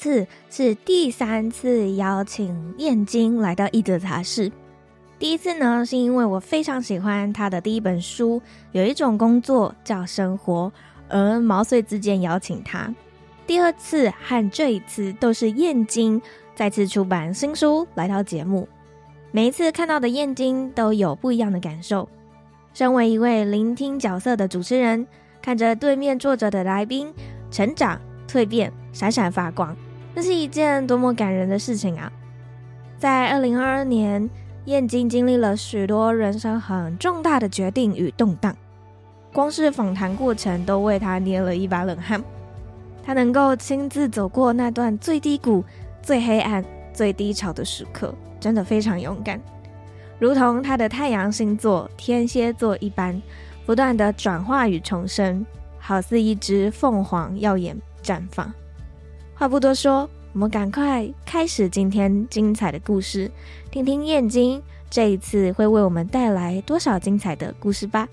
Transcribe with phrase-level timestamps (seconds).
[0.00, 4.50] 次是第三次邀请燕京来到一德茶室。
[5.18, 8.40] 第一次呢，是因为我非常喜欢他的第一本书
[8.72, 10.72] 《有一种工作叫生活》，
[11.10, 12.94] 而毛遂自荐邀请他。
[13.46, 16.18] 第二次和这一次都是燕京
[16.54, 18.66] 再次出版新书来到节目。
[19.32, 22.08] 每一次看到的燕京都有不一样的感受。
[22.72, 25.06] 身为一位聆听角色的主持人，
[25.42, 27.12] 看着对面坐着的来宾
[27.50, 28.00] 成长。
[28.26, 29.76] 蜕变，闪闪发光，
[30.14, 32.12] 那是一件多么感人的事情啊！
[32.98, 34.28] 在二零二二年，
[34.64, 38.54] 燕京经历了许多人生很重大的决定与动荡，
[39.32, 42.22] 光是访谈过程都为他捏了一把冷汗。
[43.02, 45.64] 他能够亲自走过那段最低谷、
[46.02, 49.40] 最黑暗、最低潮的时刻，真的非常勇敢，
[50.18, 53.20] 如同他的太阳星座天蝎座一般，
[53.64, 55.46] 不断的转化与重生，
[55.78, 57.80] 好似一只凤凰耀眼。
[58.02, 58.50] 绽放。
[59.40, 63.30] 话不多说，我们赶快开始今天精彩的故事，
[63.70, 68.06] 听听燕京这一次会为我们带来多少精彩的故事吧。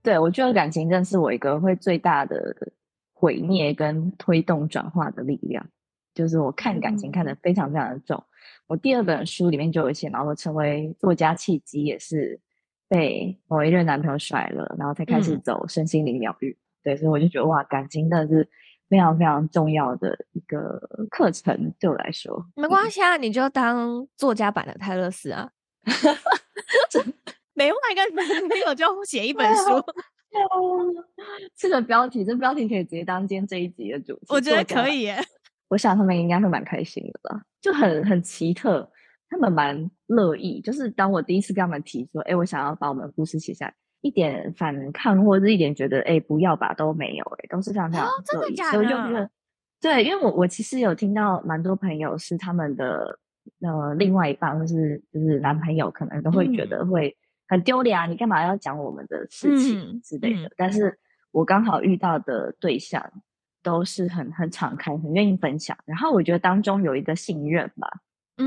[0.00, 2.54] 对，我觉得感情真是我一个会最大的
[3.12, 5.66] 毁灭跟推动转化的力量，
[6.14, 8.16] 就是我看感情看得非常非常的重。
[8.16, 8.24] 嗯、
[8.68, 12.38] 我第二本书里面就有写，然后我成为作家契机也是。
[12.90, 16.52] 被某一任男朋友甩了，然后才开始走身心灵疗愈。
[16.52, 18.48] 嗯、对，所以我就觉得哇，感情真的是
[18.88, 20.80] 非常非常重要的一个
[21.10, 22.46] 课程，对我来说。
[22.56, 25.50] 没关系啊，嗯、你就当作家版的泰勒斯啊。
[27.54, 29.62] 没换一个男朋友就写一本书。
[31.56, 34.26] 这个标题，这标题可以直接当今天这一集的主题。
[34.28, 35.18] 我觉得可以耶。
[35.68, 38.90] 我想他们应该会蛮开心的吧，就很很奇特。
[39.30, 48.20] 他们蛮乐意，就是当我第一次跟他们提说，哎，我想要把我们的故事写下来，一点反抗或者是一点觉得，哎，不要吧，都没有，哎，都是非常非常乐意。
[48.20, 48.72] 哦，真的假的？
[48.72, 49.30] 所以我就觉得，
[49.80, 53.18] 对，因为我我其实有听到蛮多朋友是他们的
[53.60, 57.16] 呃另外一半或是就是男朋友，可能都会觉得会
[57.48, 60.50] 很丢脸啊，嗯、你干嘛要讲我们的事情之类的。
[60.56, 60.98] 但是
[61.32, 63.02] 我刚好遇到的对象
[63.62, 67.88] 都是很很敞开，很愿意分享，然后我觉得当中有一个信任吧。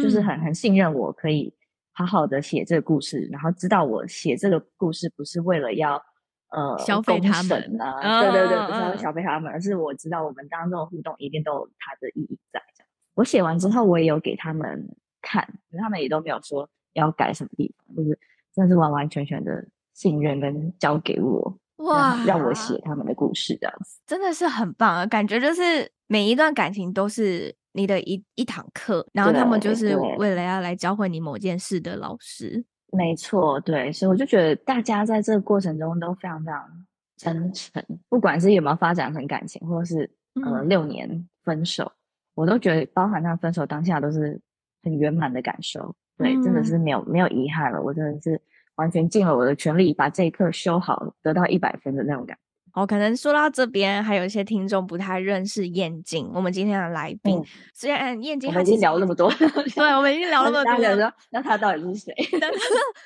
[0.01, 1.53] 就是很很信任我可以
[1.93, 6.01] 好好的写这个故事，然后知道我写这个故事不是为了要
[6.49, 12.61] 呃消费他们啊，哦、对对对，不是要消费他们，而是我知道我们当中的互动一定都有它的意义在。
[12.75, 14.87] 这样，我写完之后我也有给他们
[15.21, 15.47] 看，
[15.79, 18.17] 他们也都没有说要改什么地方，就是
[18.53, 25.05] 真的是完完全全的信任跟交给我，哇，让我写他们的故事这样子，真的是很棒啊！
[25.05, 27.53] 感觉就是每一段感情都是。
[27.73, 32.63] 你的一一堂课，然后他们就是为了要来教会你某件事的老师。
[32.93, 40.09] 没错，对，所以我就觉得大家在这个过程中都非常非常真诚，不管是有没有发展成感情，或者是
[40.43, 41.95] 呃六年分手，嗯、
[42.35, 44.37] 我都觉得包含他分手当下都是
[44.83, 45.95] 很圆满的感受。
[46.17, 48.41] 对，嗯、真的是没有没有遗憾了，我真的是
[48.75, 52.41] 完全尽了我的全力把这一课修好，得到一百分的那种感觉。
[52.73, 57.37] 哦，可能说到这边，还有一些听众不太认识燕京，我们今天的来宾。
[57.37, 59.31] 嗯、虽然燕京，我们已经聊了那么多，
[59.75, 61.13] 对，我们已经聊了那 么多。
[61.31, 62.13] 那他到底是谁？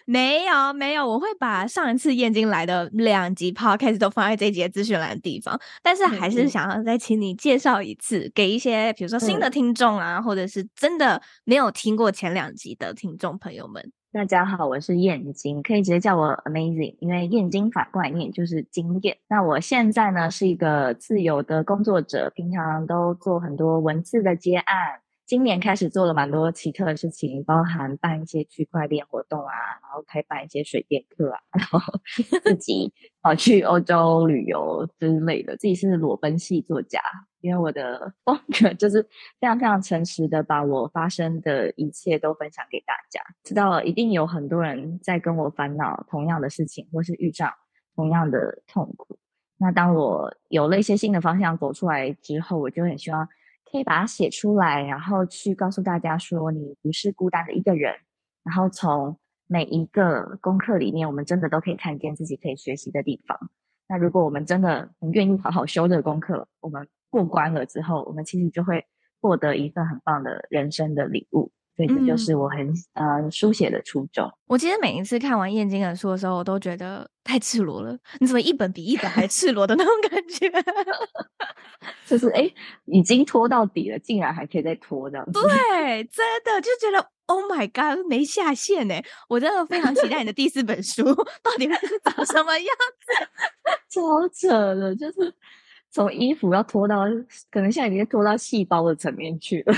[0.06, 5.60] 没有，没有，我会把上一次燕京来的两集 podcast 都放在这一集的资讯栏的地方。
[5.82, 13.92] 但是还是想要再请你介绍一次，嗯、给一些比如说新的听众啊，嗯、或者是真的没有听过前两集的听众朋友们。
[14.16, 19.18] 大家好，我是燕京，可以直接叫我 Amazing，因为燕京反过来念就是经验。
[19.28, 25.02] 那我现在呢是一个自由的工作者，平常都做很多文字的接案。
[25.26, 29.52] 今年开始做了蛮多奇特的事情，包含办一些区块链活动啊，
[29.82, 31.82] 然后开办一些水电课啊，然后
[32.42, 35.58] 自己跑去欧洲旅游之类的。
[35.58, 37.02] 自己是裸奔系作家，
[37.46, 39.02] 因为我的 风格就是
[39.40, 43.22] 非常非常诚实的把我发生的一切都分享给大家。
[43.44, 47.52] 知道了，一定有很多人在跟我烦恼同样的事情，或是遇上
[47.96, 49.18] 同样的痛苦。
[49.58, 53.28] 那当我有了一些新的方向走出来之后，我就很希望。
[53.72, 57.94] 可以把它写出来，然后去告诉大家说，你不是孤单的一个人。
[58.44, 63.38] 然后从每一个功课里面，我们真的都可以看见自己可以学习的地方。
[63.88, 68.86] 那如果我们真的很愿意好好修这个功课，我们过关了之后，我们其实就会
[69.22, 71.52] 获得一份很棒的人生的礼物。
[71.76, 74.32] 所以这就是我很呃书写的初衷。
[74.48, 77.98] 我其实每一次看完燕京的书的时候，我都觉得太赤裸了。
[78.20, 80.50] 你怎么一本比一本还赤裸的那种感觉？
[82.08, 82.50] 就是哎，
[82.86, 85.34] 已经拖到底了，竟然还可以再拖这样子。
[85.42, 89.04] 对，真的就觉得 Oh my God，没下限哎！
[89.28, 91.04] 我真的非常期待你的第四本书
[91.44, 92.68] 到底会是长什么样
[93.90, 95.34] 子，超扯的，就是。
[95.96, 97.06] 从衣服要脱到，
[97.50, 99.74] 可能现在已经脱到细胞的层面去了。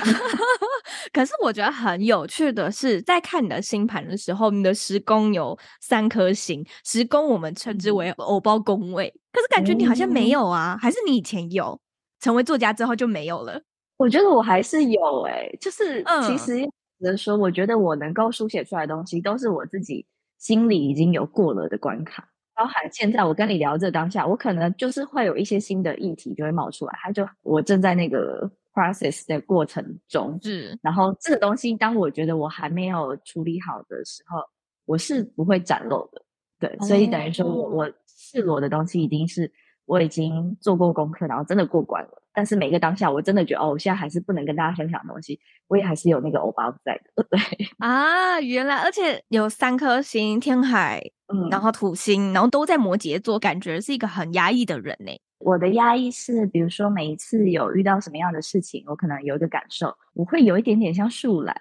[1.13, 9.13] 可是我觉得很有趣的是，在看你的星盘的时候，你的十宫有三颗星，十宫我们称之为偶包宫位。
[9.31, 11.79] 可是感觉你好像没有啊，嗯、还是你以前有？
[12.19, 13.61] 成为作家之后就没有了？
[13.97, 20.03] 我觉得我还是有诶、欸，就是其实只能说，我觉得我能够书写出来的东西，都是我自己
[20.39, 22.27] 心里已经有过了的关卡。
[22.57, 30.77] 包含现在我跟你聊这当下，我可能就是会有一些新的议题就会冒出来，他就我正在那个 process 的过程中，是。
[30.81, 34.41] 然后这个东西，当我觉得我还没有处理好的时候，
[34.85, 36.21] 我是不会展露的。
[36.59, 39.51] 对，所以等于说我我赤裸的东西，一定是
[39.85, 42.23] 我已经做过功课，然后真的过关了。
[42.37, 47.39] 但是每个当下，我真的觉得哦，我现在还是不能跟大家分享的东西，我也还是有那个欧巴在的， 对
[47.79, 51.01] 啊，原来而且有三颗星，天海，
[51.33, 55.11] 嗯，然后土星，然后都在摩羯座，感觉是一个很压抑的人呢。
[55.39, 61.59] 我的压抑是，比如说每一次有遇到什么样的事情，我可能有一个感受，我会有一点点像树懒，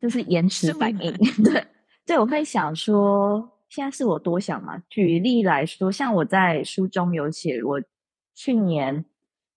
[0.00, 1.12] 就是延迟反应，
[1.44, 1.64] 对
[2.04, 4.82] 对，我会想说，现在是我多想嘛。
[4.90, 7.80] 举例来说，像我在书中有写，我
[8.34, 9.04] 去年。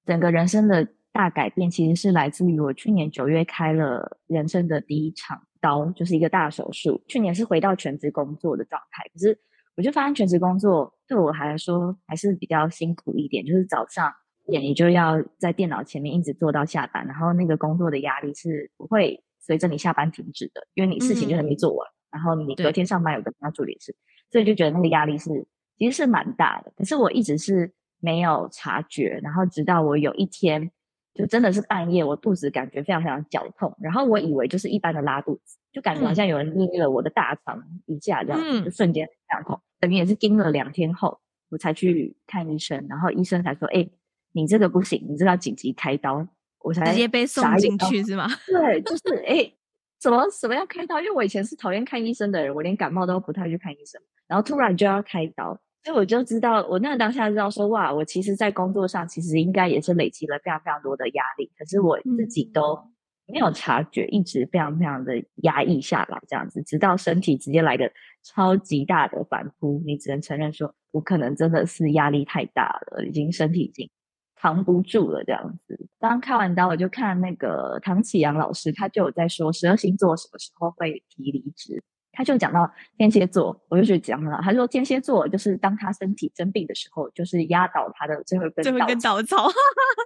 [0.05, 7.01] 整个人生的大改变，其实是来自于我去年九月开了人生的第一场刀，就是一个大手术。
[7.07, 9.39] 去年是回到全职工作的状态，可是
[9.77, 14.11] 我就发现全职工作对我来说还是比较辛苦一点，就是早上
[14.47, 23.95] 也你就要在电脑前面一直做到下班，然后那个工作的压力是不会随着你下班停止的，因为你事情就还没做完，嗯、然后你隔天上班有个要做点事，
[24.31, 25.29] 所以就觉得那个压力是
[25.77, 26.73] 其实是蛮大的。
[26.75, 27.73] 可是我一直是。
[28.03, 30.69] 没有察觉，然后直到我有一天，
[31.13, 39.57] 就真的是半夜，我肚子感觉非常非常绞痛，然后我以为就是一般的拉肚子，就感觉好像有人捏了我的大肠一下，这样、嗯、就瞬间非常痛。
[39.79, 41.17] 等于也是盯了两天后，
[41.49, 43.89] 我才去看医生，然后医生才说：“哎，
[44.33, 46.27] 你这个不行，你这个要紧急开刀。”
[46.63, 48.25] 我才直接被送进去是吗？
[48.47, 49.51] 对，就是哎，
[49.99, 50.97] 什么什么要开刀？
[51.01, 55.59] 因为我以前是讨厌看医生的人，我连感冒都不太去看医生，然后突然就要开刀。
[55.83, 62.79] 所以我就知道，我那个当下知道说，哇，我其实，在工作上其实应该也是累积了非常非常多的压力，可是我自己都
[63.27, 65.13] 没有察觉，一直非常非常的
[65.43, 67.91] 压抑下来，这样子，直到身体直接来个
[68.23, 73.89] 超级大的反扑，你只能承认说，我可能真的是压力太大了，已经身体已经
[74.35, 75.87] 扛不住了，这样子。
[75.99, 81.83] 刚开完刀，我就看那个唐启阳老师，他就有在说，十二星座什么时候会提离职。
[82.15, 84.39] 他就讲到天蝎座，我就觉得讲了。
[84.43, 89.49] 他说天蝎座就是当他身体生病的时候，就是压倒他的最后一根最后一根稻草。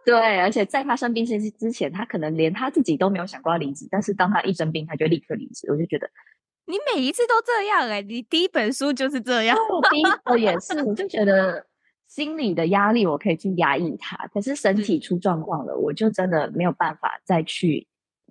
[0.06, 5.70] 对，而且在他生病之之前，他可能连他自己都没有想过要离职，但是当他一生病，他就立刻离职。
[5.70, 6.10] 我就觉得
[6.66, 9.58] 你每一次都这样哎、欸，你第一本书就是这样。
[9.70, 11.66] 我第一个也是，我就觉得
[12.08, 17.86] 心理的压力我可以去压抑它，可是身体出状况了，我就真的没有办法再去。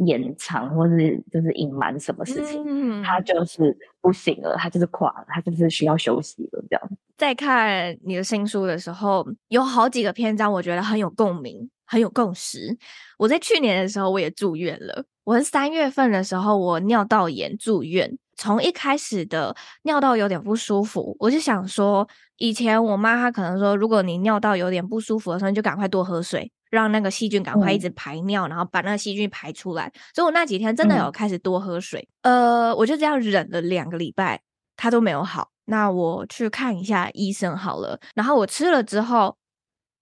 [0.04, 6.64] 掩藏或是就是隐瞒什么事情，嗯，他就是不行了，他就是垮了，他就是需要休息了。
[6.68, 6.90] 这样。
[7.16, 12.76] 在看你的新书的时候，有好几个篇章，我觉得很有共鸣，很有共识。
[13.18, 15.04] 我在去年的时候，我也住院了。
[15.24, 18.18] 我是三月份的时候，我尿道炎住院。
[18.38, 26.52] 从一开始的尿道有点不舒服，我就想说，以前我妈她可能说，如果你尿道有点不舒服的时候，你就赶快多喝水。
[26.76, 29.90] 让那个细菌赶快一直排尿，嗯、然后把那个细菌排出来。
[30.14, 32.06] 所以我那几天真的有开始多喝水。
[32.20, 34.40] 嗯、呃，我就这样忍了两个礼拜，
[34.76, 35.50] 它都没有好。
[35.64, 37.98] 那我去看一下医生好了。
[38.14, 39.36] 然后我吃了之后，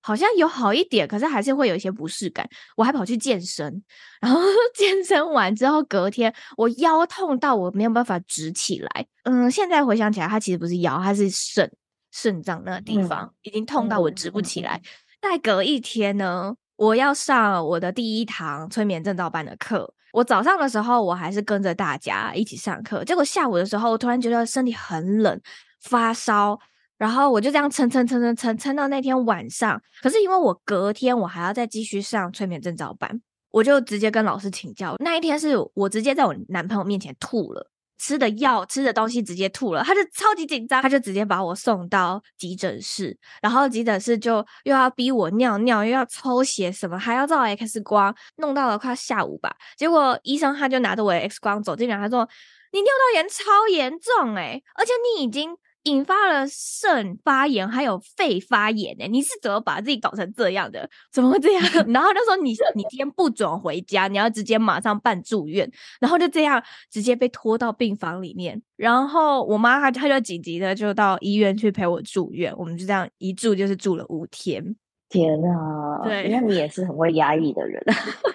[0.03, 2.47] 好像有好一点，可是还是会有一些不适感。
[2.77, 3.83] 我还跑去健身，
[4.21, 4.41] 然后
[4.77, 9.07] 健身完之后，隔天我腰痛到我没有办法直起来。
[9.23, 11.71] 嗯，现在回想起来，它其实不是腰，它是肾
[12.13, 14.83] 肾脏那个地方、嗯、已经痛到我直不起来。
[15.23, 19.95] 再隔一天呢，我要上我的第一堂催眠证照班的课。
[20.13, 25.41] 我早上的时候我还是跟着大家一起上课，结果下午的时候，我突然觉得身体很冷，
[25.83, 26.57] 发烧，
[26.97, 29.83] 然后我就这样撑撑撑撑撑撑到那天晚上。
[30.01, 34.95] 可是因为我隔天我还要再继续上催眠证照班，我就直接跟老师请教。
[35.01, 37.73] 那一天是我直接在我男朋友面前吐了。
[37.99, 49.55] 吃的药、吃的东西直接吐了，他就超级紧张，他就直接把我送到急诊室，然后急诊室就又要逼我尿尿，又要抽血什么，还要照 X 光，弄到了快下午吧。
[49.77, 52.29] 结果医生他就拿着我的 X 光走进来，他说
[52.73, 59.07] ：“你尿道炎超严重诶，而且你已经。”引发了肾发炎，还有肺发炎呢？
[59.07, 60.89] 你是怎么把自己搞成这样的？
[61.13, 61.63] 怎么会这样？
[61.93, 65.71] 然后他说你你今天不准回家，你要直接马上办住院。
[66.01, 68.61] 然后就这样直接被拖到病房里面。
[68.77, 72.53] 然后我妈她她就紧急的就到医院去陪我住院。
[72.57, 74.77] 我们就这样一住就是住了五天。
[75.15, 76.03] 天啊！
[76.03, 77.81] 对，那你也是很会压抑的人。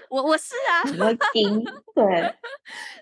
[0.09, 1.61] 我我是啊， 很会听。
[1.93, 2.33] 对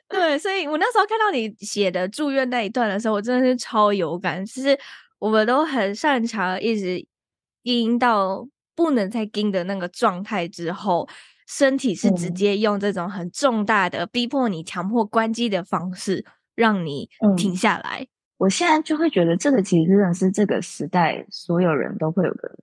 [0.09, 4.43] 对，所以我那时候看到你写的住院那一段的时候，我真的是超有感。
[4.43, 4.77] 其实
[5.19, 7.05] 我们都很擅长一直
[7.61, 11.07] 盯到不能再盯的那个状态之后，
[11.47, 17.07] 身体是直接用这种很重大的逼迫你、强迫关机的方式，让你
[17.37, 17.99] 停下来。
[18.01, 18.07] 嗯。
[18.37, 22.55] 我现在就会觉得，这个其实真的是这个时代所有人都会有的。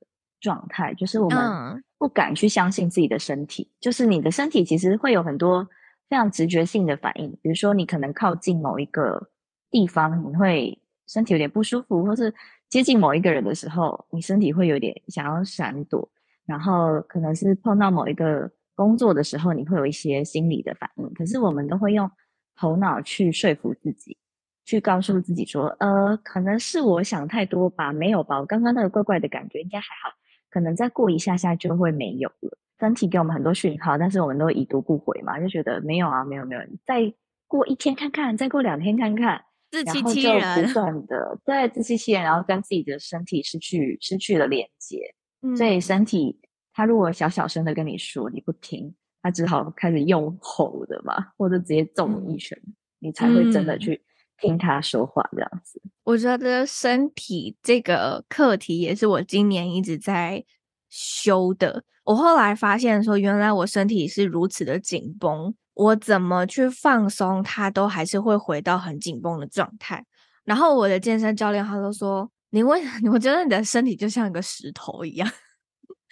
[0.45, 5.67] 状态就是我们不敢去相信自己的身体，嗯、就是你的身体其实会有很多
[6.11, 9.31] 非常直觉性的反应，比如说你可能靠近某一个
[9.71, 12.33] 地方，你会身体有点不舒服，或是
[12.69, 16.07] 接近某一个人的时候，你身体会有点想要闪躲，
[16.45, 22.11] 然后可能是碰到某一个工作的时候，你会有一些心理的反应，可是我们都会用
[22.55, 24.17] 头脑去说服自己，
[24.65, 30.15] 去告诉自己说，呃，可能是我想太多吧，没有吧，我刚刚那个怪怪的感觉应该还好。
[30.55, 32.57] 可能再过一下下就会没有了。
[32.79, 36.61] 身体给我们很多讯号，但是我们都已读不回嘛，就觉得没有啊，没有没有。
[36.87, 37.13] 再
[37.49, 45.01] 过一天看看，再过两天看看，自欺欺人，不断的对自欺欺人，然后跟自己的身体失去失去了连接。
[45.43, 46.39] 嗯，所以身体
[46.73, 54.01] 他如果小小声的跟你说你不听，他只好开始用吼的嘛，或者直接揍你一拳，嗯，你才会真的去。
[54.39, 60.45] 听他说话这样子，我觉得身体这个课题也是我今年一直在
[60.91, 61.85] 修的。
[62.05, 70.05] 我后来发现说，原来我身体是如此的紧绷，我怎么去放松，它都还是会回到很紧绷的状态。
[70.45, 75.27] 然后我的健身教练他都说：“你为 我觉得你的身体就像一个石头一样。”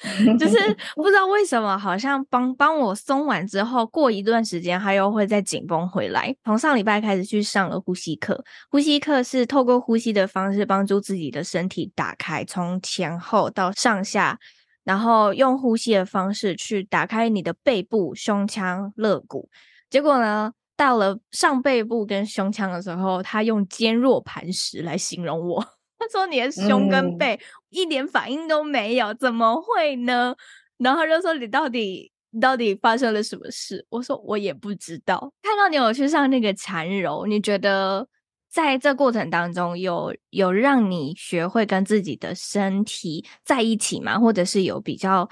[0.38, 0.56] 就是
[0.96, 6.34] 不知道为什么，好像帮帮我松完之后，过一段时间，它又会再紧绷回来。
[6.44, 14.38] 从上礼拜开始去上了呼吸课，呼吸课是透过呼吸的方式帮助自己的身体打开，从前后到上下，
[14.84, 19.48] 然后用呼吸的方式去打开你的背部、胸腔、肋骨。
[19.88, 25.64] 结果呢，到了上背部跟胸腔的时候，他用坚若磐石来形容我。
[26.02, 27.38] 他说：“你的胸跟背
[27.70, 30.34] 一点反应都没有，嗯、怎么会呢？”
[30.78, 38.08] 然后他就说：“你到底到底发生了什么事？”我说：“我也不知道。”看到你有去上那个缠柔，你觉得
[38.50, 44.18] 在这过程当中有有让你学会跟自己的身体在一起吗？
[44.18, 45.28] 或者是有比较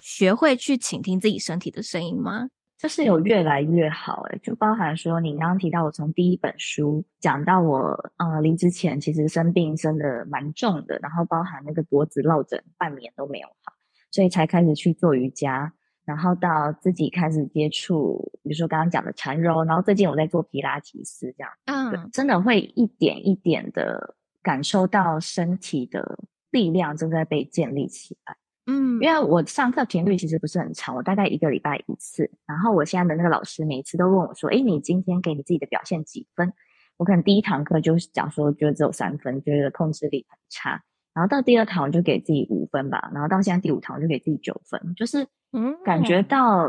[0.00, 2.48] 学会去倾听自己身体的声音吗？
[2.78, 13.72] 就是有越来越好诶，就包含说你刚刚提到我从第一本书讲到我呃离职前其实生病生的蛮重的，然后包含那个脖子落枕半年都没有好，
[14.12, 15.72] 所以才开始去做瑜伽，
[16.04, 26.16] 然后到自己开始接触，比如说刚刚讲的缠柔，然后最近我在做皮拉提斯这样，嗯，真的会一点一点的感受到身体的
[26.52, 28.36] 力量正在被建立起来。
[28.70, 32.30] 嗯，因为我上课频率其实不是很长，我大概一个礼拜一次。
[32.46, 36.52] 然后我现在的那个老师每一次都问我说：“诶，你今天给你自己的表现几分？”
[36.98, 40.82] 我可能第一堂课就是讲说，觉得只有三分，觉得控制力很差。
[41.14, 46.68] 然后到第二堂我就给自己五分吧，然后到现在第五堂我就给自己九分，就是嗯，感觉到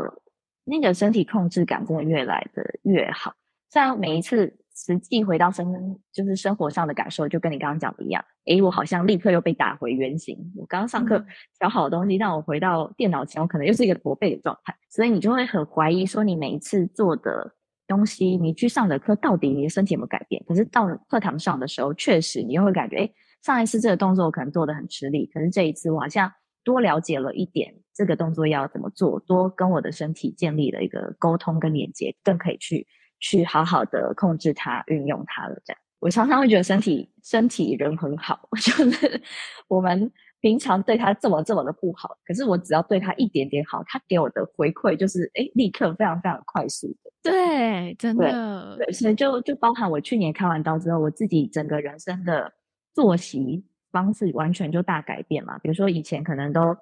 [0.64, 3.34] 那个身体控制感真的越来的越好。
[3.68, 4.56] 虽然每一次。
[4.86, 5.70] 实际回到生
[6.10, 8.24] 就是生活上的感受，就跟你刚刚讲的一样。
[8.46, 10.36] 诶，我好像立刻又被打回原形。
[10.56, 11.22] 我刚刚上课
[11.58, 14.74] 调好的东西，让我回到电脑前，我可能又是一个驼背的状态。
[14.88, 17.52] 所以你就会很怀疑，说你每一次做的
[17.86, 20.42] 东西，你去上的课，到底你的身体有没有改变？
[20.48, 26.32] 可是到课堂上的时候，确实你又会感觉，诶，上一次这个动作我可能做的很吃力，可是这一次我好像
[26.64, 32.86] 多了解了一点这个动作要怎么做，多跟我的身体建立了一个沟通跟连接，更可以去。
[33.20, 35.54] 去好好的控制它、运用它了。
[35.64, 39.22] 这样，我常常会觉得身体身体人很好， 就是
[39.68, 40.10] 我们
[40.40, 47.10] 平常对他这么这么的不好，可是我只要对他一点点好，他给我的回馈就是哎，立刻非常非常快速的。
[47.22, 48.76] 对，真的。
[48.78, 52.52] 对，所以就就包含我去年开完刀之后，我自己整个人生的
[52.94, 55.58] 作息方式完全就大改变嘛。
[55.58, 56.76] 比如说以前可能都。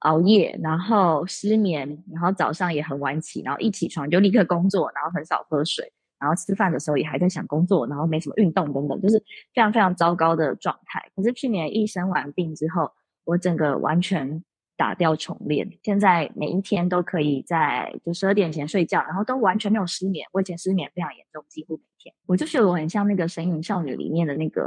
[0.00, 5.92] 熬夜，然后失眠，然后早上也很晚起，然后一起床就立刻工作，然后很少喝水。
[6.18, 9.18] 然后吃饭的时候也还在想工作，然后没什么运动等等，就是
[9.52, 11.10] 非常非常糟糕的状态。
[11.14, 12.90] 可是去年一生完病之后，
[13.24, 14.42] 我整个完全
[14.78, 20.26] 打掉重练，现在每一天都可以在就十二点前睡觉，然后都完全没有失眠。
[20.32, 22.14] 我以前失眠非常严重，几乎每天。
[22.26, 24.62] 我就觉得我很像那个《神隐少女》里面的那个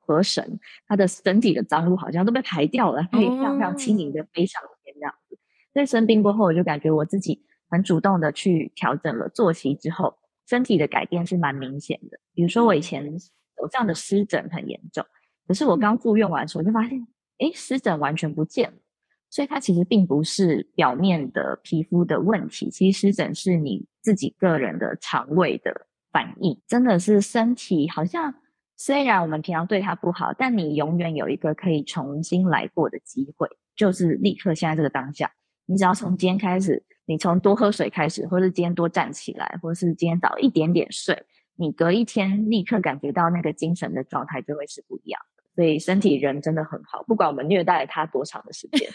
[0.00, 5.38] 河神，她的身体的脏污好像都被排掉了， 可以非常非常轻盈的飞上天这样子。
[5.74, 10.14] 在生病过后，我就感觉我自己很主动的去调整了作息之后。
[10.48, 15.04] 身体的改变是蛮明显的，比如说我以前有这样的湿疹很严重，
[15.46, 17.06] 可是我刚住院完的时候，我就发现，
[17.40, 18.78] 诶，湿疹完全不见了，
[19.28, 28.34] 所以它其实并不是表面的皮肤的问题，其实湿疹是你自己个人的肠胃的反应，真的是身体好像
[28.76, 35.30] 虽然我们平常对它不好，但你永远有一个可以重新来过的机会，就是立刻现在这个当下，
[35.66, 36.84] 你只要从今天开始。
[37.10, 41.24] 你从多喝水开始，或是今天多站起来，或是今天早一点点睡，
[41.56, 45.42] 你隔一天立刻感觉到那个精神的状态就会是不一样的。
[45.54, 48.86] 所以身体人真的很好，不管我们虐待了他多长的时间，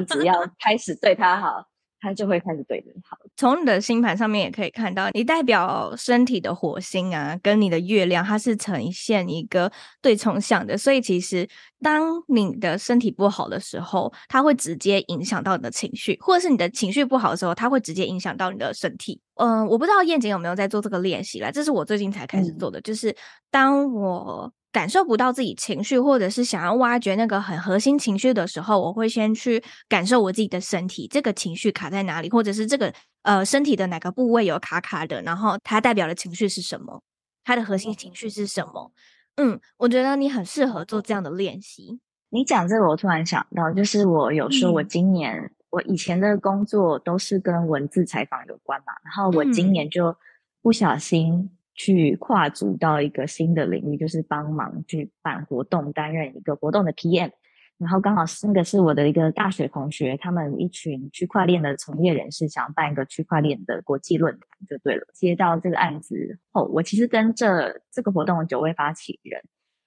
[0.00, 1.68] 你只要开始对他好。
[2.00, 3.16] 他就会开始对你好。
[3.36, 10.76] 从你的星盘上面也可以看到，你代表身体的火星啊，跟你的月亮，它是呈现一个对冲向的。
[10.76, 11.48] 所以其实，
[11.80, 19.20] 当你的身体不好的时候，它会直接影响到你的情绪；或者是你的情绪不好的时候，它会直接影响到你的身体。
[19.34, 23.14] 嗯、呃，我不知道燕姐有没有在做这个练习啦，这是我最近才开始做的，嗯、就是
[23.50, 24.52] 当我。
[24.70, 37.02] 感受不到自己情绪，或者是想要挖掘那个很核心情绪的时候，我会先去感受我自己的身体，这个情绪卡在哪里，或者是这个呃身体的哪个部位有卡卡的，然后它代表的情绪是什么，
[37.44, 38.92] 它的核心情绪是什么？
[39.36, 42.00] 嗯，我觉得你很适合做这样的练习。
[42.30, 50.14] 你讲这个，我突然想到，就是我有说我今年、嗯、我以前的工作都是跟文字采访有关嘛，然后我今年就
[50.60, 51.50] 不小心。
[51.78, 57.30] 去跨足到一个新的领域，就是帮忙去办活动，担任一个活动的 PM。
[57.78, 65.06] 然后刚好那个是我的一个大学同学，他们一群区块链的从业人士想办一个区块链的国际论坛，就对了。
[65.14, 69.40] 接到这个案子后，我其实跟这这个活动的九位发起人，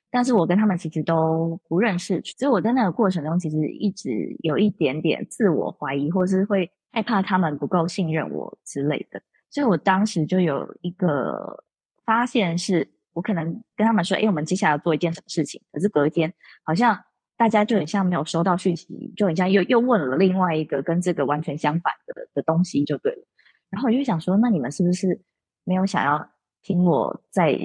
[0.09, 9.21] 但是我跟他们其实都不认识，所以我在那个过程中其实一直有一点点自我怀疑，或是会害怕他们不够信任我之类的。
[9.49, 11.65] 所以我当时就有一个。
[12.11, 16.33] 发现是我可能跟他们说，哎，我们接下来要做一件什么事情，可是隔一天
[16.65, 16.99] 好像
[17.37, 23.23] 大家就很像没有收到讯息，就很像又又问了另外一个跟这个完全相反的的东西，就对了。
[23.69, 25.21] 然后我就想说，那你们是不是
[25.63, 26.29] 没有想要
[26.61, 27.57] 听我在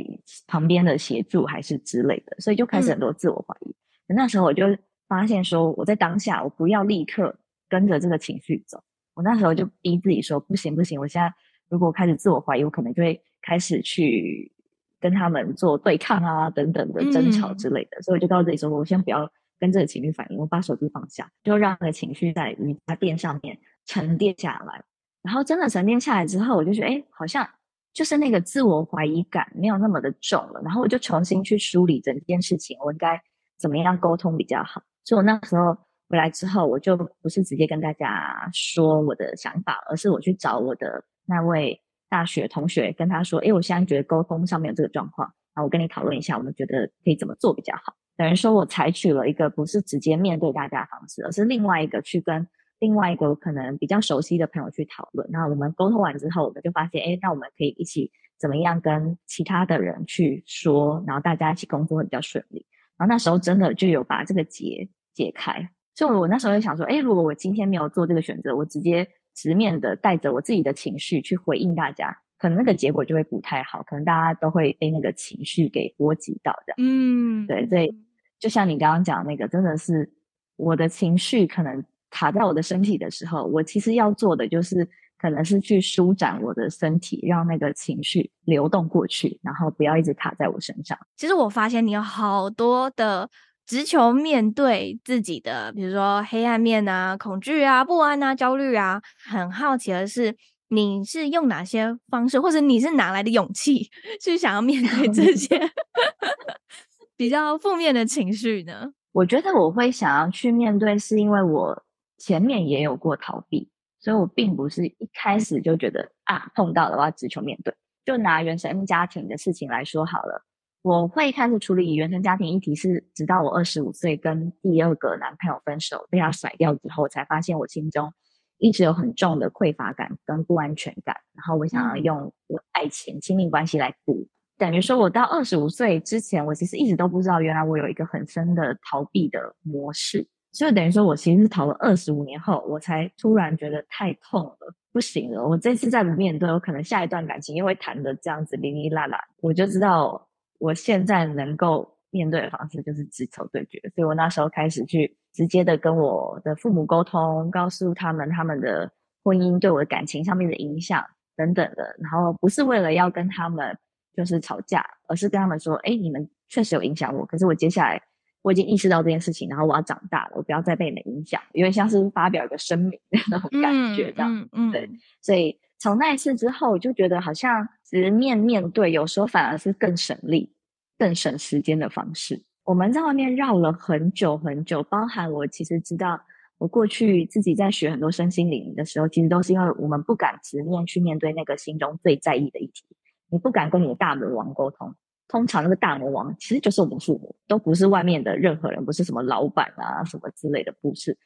[0.46, 2.37] 旁边的协助，还是之类的？
[2.38, 3.74] 所以就开始很多自我怀疑。
[4.06, 4.64] 嗯、那时候我就
[5.09, 7.37] 发现说，我在当下我不要立刻
[7.68, 8.80] 跟着这个情绪走。
[9.14, 11.35] 我那时候就逼自己说，不行不行，我现在
[11.68, 13.20] 如果我开始自我怀疑，我可能就会。
[13.46, 14.52] 开始去
[14.98, 19.30] 跟他们做对抗啊，等等的争吵之类的，嗯、所以我就告诉自己说，我先不要
[19.61, 24.82] 跟这个情绪反应，我把手机放下，就让那个情绪在瑜伽垫上面沉淀下来。
[25.22, 27.48] 然后真的沉淀下来之后，我就觉得，哎，好像
[27.92, 30.61] 就是那个自我怀疑感没有那么的重了。
[30.64, 33.20] 然后我就重新去梳理整件事情，我应该
[33.59, 34.82] 怎么样沟通比较好。
[35.04, 35.76] 所以我那时候
[36.09, 41.80] 回来之后，我就不是直接跟大家说我的想法，而是我去找我的那位。
[42.09, 55.29] 大学同学跟他说：“诶，我现在觉得沟通上面有这个状况，然后我跟你讨论一下，我们觉得可以怎么做比较好。”等于说我采取了一个不是直接面对大家的方式，而是另外一个去跟另外一个可能比较熟悉的朋友去讨论。
[55.31, 62.64] 那我们沟通完之后，我们就发现，诶，那我们可以一起怎么样跟其他的人去说，然后大家一起工作会比较顺利。
[62.97, 65.69] 然后那时候真的就有把这个结解开。
[65.95, 69.07] 所以我那时候就想说，诶，如果我今天没有做这个选择，我直接。
[69.37, 76.75] 直面的带着我自己的情绪去回应大家，可能那个结果就会不太好，可能大家都会被那个情绪给波及到的。
[76.79, 77.94] 嗯，对，所以
[78.40, 80.11] 就像你刚刚讲那个，真的是
[80.57, 90.99] 我的情绪可能卡在我的身体的时候，我其实要做的就是可能是去舒展我的身体，让那个情绪流动过去，然后不要一直卡在我身上。
[91.14, 93.29] 其实我发现你有好多的。
[93.66, 99.02] 直球面对自己的，比如说黑暗面啊、恐惧啊、不安啊、焦虑啊。
[99.29, 100.37] 很好奇的是，
[100.68, 103.88] 你是用哪些方式，或者你是哪来的勇气，
[104.22, 105.59] 去想要面对这 些
[107.16, 108.92] 比较负面的情绪呢？
[109.12, 111.83] 我觉得我会想要去面对，是因为我
[112.18, 117.74] 前面也有过逃避，所以我并不是一开始就觉得啊，碰到了我要直球面对。
[118.05, 120.44] 就拿原生家庭的事情来说好了。
[120.87, 128.12] 我会开始处理原生家庭议题，是直到我二十五岁跟第二个男朋友分手，被他甩掉之后，才发现我心中
[128.59, 134.29] 一直有很重的匮乏感跟不安全感，然后我想要用我爱情、亲密关系来补。
[134.59, 140.25] 等于说，我到二十五岁之前，我其实一直都不知道，原来我有一个很深的逃避的模式。
[140.53, 145.44] 所以等于说，我其实是逃了二十五年后，我才突然觉得太痛了，不行了。
[145.44, 149.18] 我这次再不面对，我可能下一段感情又会谈的这样子零零落落。
[149.42, 150.26] 我就知道，
[150.59, 153.81] 我现在能够面对的方式就是直球对决。
[153.95, 158.90] 所以我那时候开始去直接的跟我的父母沟通，告诉他们他们的
[159.23, 161.05] 婚姻对我的感情上面的影响
[161.37, 161.97] 等等的。
[161.99, 163.77] 然后不是为了要跟他们。
[164.16, 168.01] 就是吵架，而是跟他们说：“哎，你们确实有影响我，可是我接下来
[168.40, 174.88] 我已经意识到这件事情，然后我要长大了，我不要再被你们影响，有点像是发表一个声明的那种感觉，这样，嗯嗯，对。
[175.21, 180.53] 所以从那一次之后，我就觉得好像直面面对，有时候反而是更省力、
[180.99, 182.43] 更省时间的方式。
[182.65, 186.21] 我们在外面绕了很久很久，包含我其实知道，
[186.59, 192.85] 我过去自己在学很多身心灵的时候，其实都是因为我们不敢直面去面对那个心中最在意的议题。”
[193.29, 194.95] 你不敢跟你的大魔王沟通，
[195.27, 201.19] 通常那个大魔王其实就是我们父母，都不是外面的任何人，不是什么老板啊什么之类的，不是，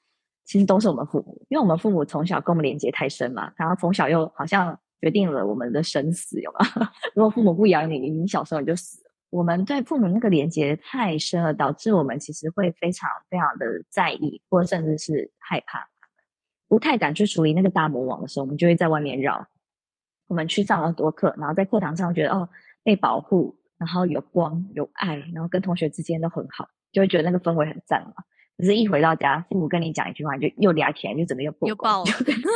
[0.44, 6.59] 其实都是我们父母，因为我们父母从小跟我们连接太深嘛，然后从小又好像决定了我们的生死，有吗？
[7.14, 9.11] 如果父母不养你，你小时候你就死了。
[9.31, 15.88] 我们对父母那个连接太深了，导致我们其实会非常非常的在意，或甚至是害怕，
[16.66, 19.46] 不太敢去处理那个大魔王的时候，我们就会在外面绕。
[20.26, 22.48] 我们去上了很多课，然后在课堂上觉得哦，
[22.83, 28.14] 被保护，然后有光有爱，然后跟同学之间都很好，就会觉得那个氛围很赞嘛。
[28.61, 32.11] 可是，一回到家，父母跟你讲一句话，就又俩起来，就整个又破，又爆了。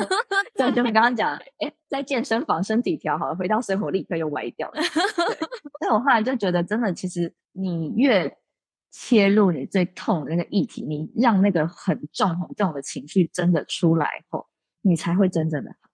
[0.55, 4.83] 对，就你刚刚讲，哎，在健身房身体调好了，回到生活立刻又歪掉了。
[5.81, 8.37] 但我后来就觉得，真的，其实你越
[8.91, 14.47] 切入你最痛的那个议题，你让那个很重很重的情绪真的出来后，
[14.83, 15.89] 你才会真正的好。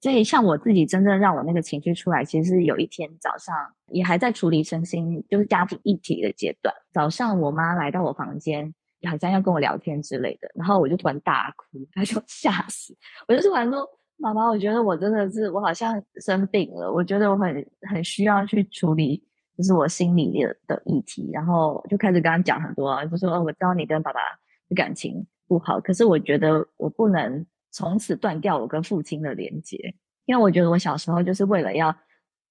[0.00, 3.54] 所以，像我自己真正让我那个情绪出来，其实是有一天早上
[3.86, 6.74] 也还在处理身心，就是家庭议题的阶段。
[6.92, 8.74] 早上我妈来到我房间，
[9.08, 12.96] 好像要跟我聊天之类的，然后我就突然大哭，他就 吓死。
[13.28, 13.88] 我就突然说
[14.18, 19.22] ：“妈妈，我觉得我真的是我好像生病了，我觉得我很很需要去处理，
[19.56, 24.20] 就是我心里的的议题。”然后就开始跟他讲很多啊，就说：“哦，我知道你跟爸爸
[24.68, 29.94] 的感情不好，可是我觉得我不能。”从此断掉我跟父亲的连接，
[30.26, 31.96] 因为我觉得我小时候就是为了要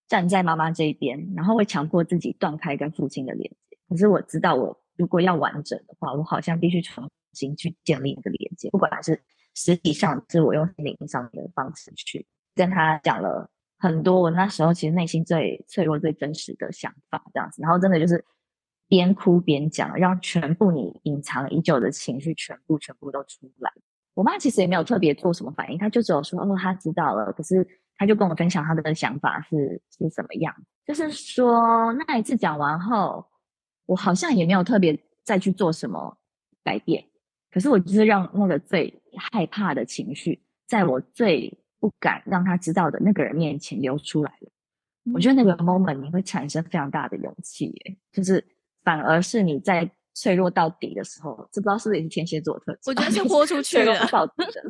[0.07, 3.77] 站在妈妈这一边，然后会强迫自己断开跟父亲的连接。
[3.87, 9.19] 可是我知道，我如果要完整的话，我好像必须重新去建立一个连接，不管是
[9.55, 18.23] 实体上，是我用心灵上的方式去跟他讲了很多我那时候其实内心最脆弱、最真实的想法，这样子，然后真的就是
[18.87, 23.71] 边哭边讲，让全部你隐藏已久的情绪全部全部都出来。
[24.13, 30.53] 我妈其实也没有特别做什么反应，她就只有说：“哦，她知道了。”可是她就跟我分享她的想法是是什么样。
[30.85, 33.25] 就是说那一次讲完后，
[33.91, 36.17] 我好像也没有特别再去做什么
[36.63, 37.03] 改变。
[37.51, 44.49] 可是我就是让那个最害怕的情绪，在我最不敢让他知道的那个人面前流出来了。
[45.13, 48.43] 我觉得那个 moment 你会产生非常大的勇气，耶，就是
[48.83, 49.89] 反而是你在。
[50.13, 52.79] 脆弱到底的时候，这不知道是不是也是天蝎座特质？
[52.87, 54.05] 我觉得是豁出去了。
[54.07, 54.61] 到底的，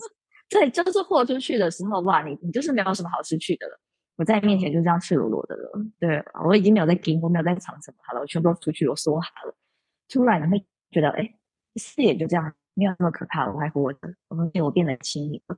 [0.47, 3.79] 对，就是豁出去的时候，哇，你你就是没有什么好失去的了。
[4.15, 9.55] 我在你面前就这样赤裸裸的了，对，我已经没有在跟，我没有在藏什么，好了，我全部都出去，我说好了。
[10.09, 11.33] 突然你会觉得，哎，
[11.75, 15.57] 视野就这样，没有那么可怕了，我还活着，我变我变得轻盈了，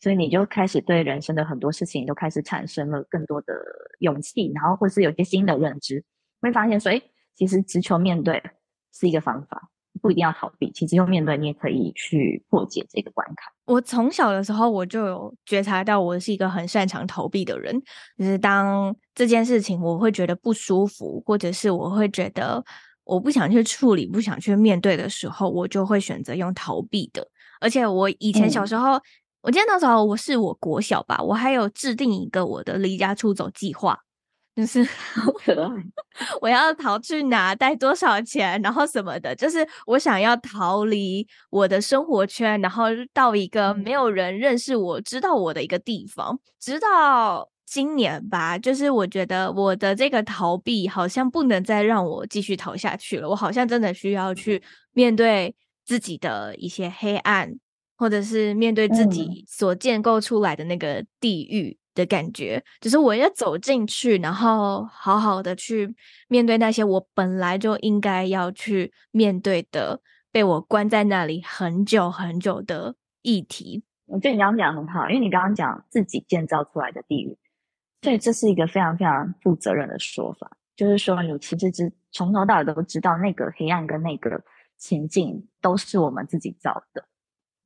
[0.00, 3.54] 所以你就开始对人生的很多事情都开始产生了更多的
[4.00, 6.04] 勇气，然后或是有些新的认知，
[6.40, 7.02] 会发现说，哎，
[7.34, 8.42] 其实直球面对。
[8.94, 9.70] 是一个方法，
[10.02, 10.70] 不一定要逃避。
[10.72, 13.50] 其实用面对，你也可以去破解这个关卡。
[13.64, 17.80] 我从小的时候，我就有觉察到，我是一个很擅长逃避的人。
[18.18, 22.62] 就是当这件事情我会觉得不舒服，或者是我会觉得
[23.04, 27.26] 我不想去处理、不想去面对的时候，我就会选择用逃避的。
[27.60, 29.02] 而且我以前小时候，嗯、
[29.42, 33.96] 我记得那时候我是我国小吧，我还有制定一个我的离家出走计划。
[34.54, 34.82] 就是
[35.14, 35.68] 好可爱，
[36.40, 42.84] 我要逃去哪，带多少钱，然后什么的，就是我想要逃离我的生活圈，然后
[43.14, 46.38] 到一个没有人认识我、知道我的一个地方。
[46.60, 54.62] 直到今年吧，就是我觉得我的这个逃避好像不能再让我继续逃下去了，我好像真的需要去
[54.92, 55.54] 面对
[55.86, 57.50] 自己的一些黑暗，
[57.96, 61.78] 或者是面对自己所建构出来的那个地狱。
[61.94, 65.94] 的感觉，只是我要走进去，然后好好的去
[66.28, 70.00] 面对那些我本来就应该要去面对的，
[70.30, 73.84] 被我关在那里很久很久的议题。
[74.06, 77.38] 我觉得你刚刚讲的很好，因为你刚刚讲自己建造出来的地狱，
[78.02, 84.42] 所以这是一个非常非常负责任的说法，就是说你其实知从头到尾都知道那个黑暗跟那个
[84.76, 87.06] 情境都是我们自己造的，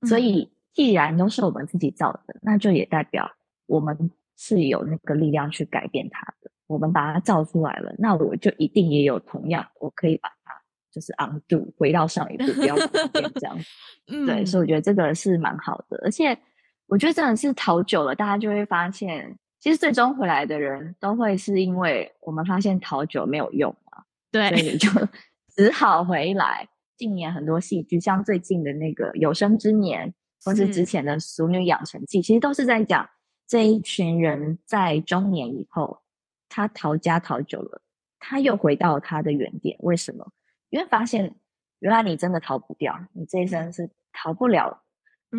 [0.06, 3.28] 所以既然都是我们自己造的，那就也代表
[3.66, 6.50] 我们是有那个力量去改变它的。
[6.66, 10.52] 我们把它造出来了，那我就一定也有同样，我可以把它
[10.90, 13.56] 就是 undo 回到上一步，不要改变这样。
[14.08, 16.36] 嗯， 对，所以我觉得这个是蛮好的，而且
[16.88, 24.02] 我觉得真的是逃久了，大家就会发现，其实最终回来的人都会是因为我们发现逃久没有用嘛，
[24.32, 24.88] 对，所以你就
[25.54, 26.68] 只好回来。
[26.96, 30.08] 近年很多戏剧，像最近的那个《有生之年》，
[30.42, 33.06] 或是之前的《熟女养成记》，其实都是在讲
[33.46, 36.02] 这一群人在中年以后。
[36.48, 37.82] 他逃家逃久了，
[38.18, 39.76] 他又回到他的原点。
[39.80, 40.32] 为什么？
[40.70, 41.34] 因为发现
[41.80, 44.82] 原来你真的逃不掉，你这一生是逃不了。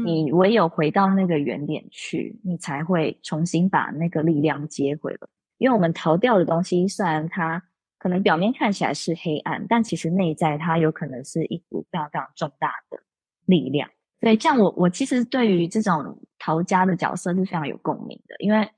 [0.06, 5.30] 你唯有回到那个原点去，你才会重新把那个力量接回了。
[5.58, 7.63] 因为我们逃掉的东西，虽然它
[7.98, 13.00] 可能表面看起来是黑暗，但其实内在它有可能是一股非常非常重大的
[13.46, 13.89] 力量。
[14.21, 18.69] 所以，像我，我其实对于这种逃家的角色是非常有共鸣的，因为。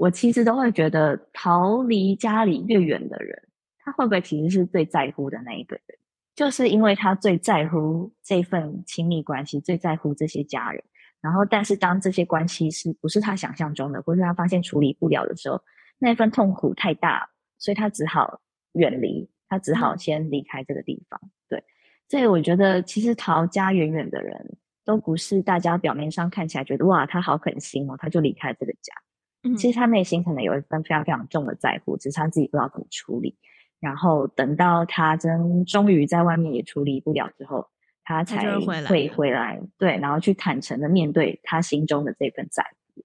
[0.00, 3.36] 我其实都会觉得，逃离家里越远的人，
[3.80, 5.98] 他会不会其实是最在乎的那一个人？
[6.36, 10.80] 就是因为他最在乎这份亲密关系，最在乎这些家人。
[11.20, 15.60] 然后，但是当这些关系是不是他想象中的，或是他发现处理不了的时候，
[15.98, 18.40] 那份痛苦太大，所以他只好
[18.74, 21.20] 远离，他只好先离开这个地方。
[21.48, 21.64] 对，
[22.08, 24.56] 所以我觉得，其实逃家远远的人，
[24.88, 28.94] 都不是大家表面上看起来觉得哇，他好狠心哦，他就离开这个家。
[29.42, 33.36] 嗯其实他内心可能有一份非常非常重的在乎，只是他自己不知道怎么处理。
[33.80, 37.68] 然后等到他真终于在外面也处理不了之后，
[38.02, 43.04] 他才会回来，对，然后去坦诚的面对他心中的这份在乎。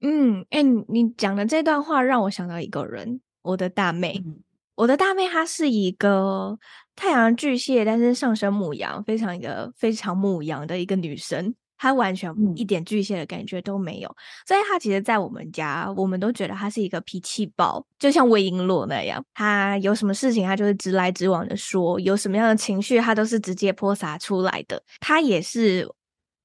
[0.00, 4.22] 嗯，哎、欸，你讲的这段话让我想到一个人，我的大妹。
[4.24, 4.40] 嗯、
[4.78, 6.56] 我的大妹她是一个
[6.94, 11.52] 太阳巨蟹，但是上升母羊，非常一个非常母羊的一个女生。
[11.76, 14.14] 她完全一点巨蟹的感觉都没有，嗯、
[14.46, 19.24] 所以她其实，在我们家，我们都觉得她是一个脾气暴，就像魏璎珞那样。
[19.34, 24.80] 她有什么事情，她就是直来直往的说；有什么样的情绪，她都是直接泼洒出来的。
[25.00, 25.88] 她也是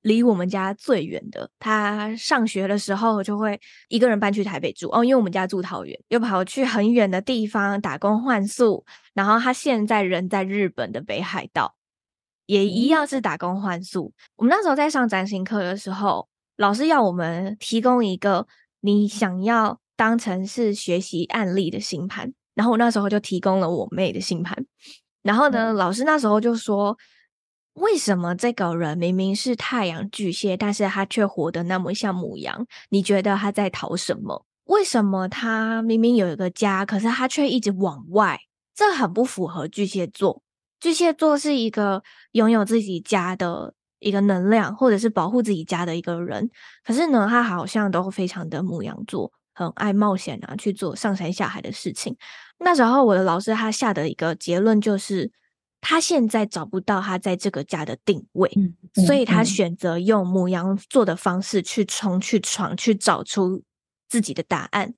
[0.04, 1.50] 离我们家最远的。
[1.60, 8.86] 他上学的时候，就会一个人搬去台北住哦，因为我们家住桃园，又跑去很远的地方打工换宿。
[9.14, 11.76] 然后他现在人在日本的北海道。
[12.46, 14.12] 也一样是打工换宿。
[14.36, 18.46] 我们那时候在上占星课的时候，老师要我们提供一个
[18.82, 24.66] 你想要当成是学习案例的星盘，然后我那时候就提供了我妹的星盘。
[25.22, 26.98] 然后呢，老师那时候就说
[27.74, 32.66] ：“为什么这个人明明是太阳巨蟹，但是他却活得那么像母羊？
[32.90, 34.46] 你觉得他在逃什么？
[34.66, 38.40] 为什么他明明有一个家，可是他却一直往外？
[38.76, 40.42] 这很不符合巨蟹座。”
[40.80, 46.50] 巨蟹座是一个拥有自己家的一个能量，或者是保护自己家的一个人。
[46.84, 52.16] 可是呢，他好像都非常的母羊座，很爱冒险啊，去做上山下海的事情。
[52.60, 55.32] 那时候我的老师他下的一个结论就是，
[55.86, 63.62] 他现在找不到他在这个家的定位，嗯嗯、所以他选择用母羊座的方式去冲、去闯、去找出
[64.10, 64.94] 自己的答案。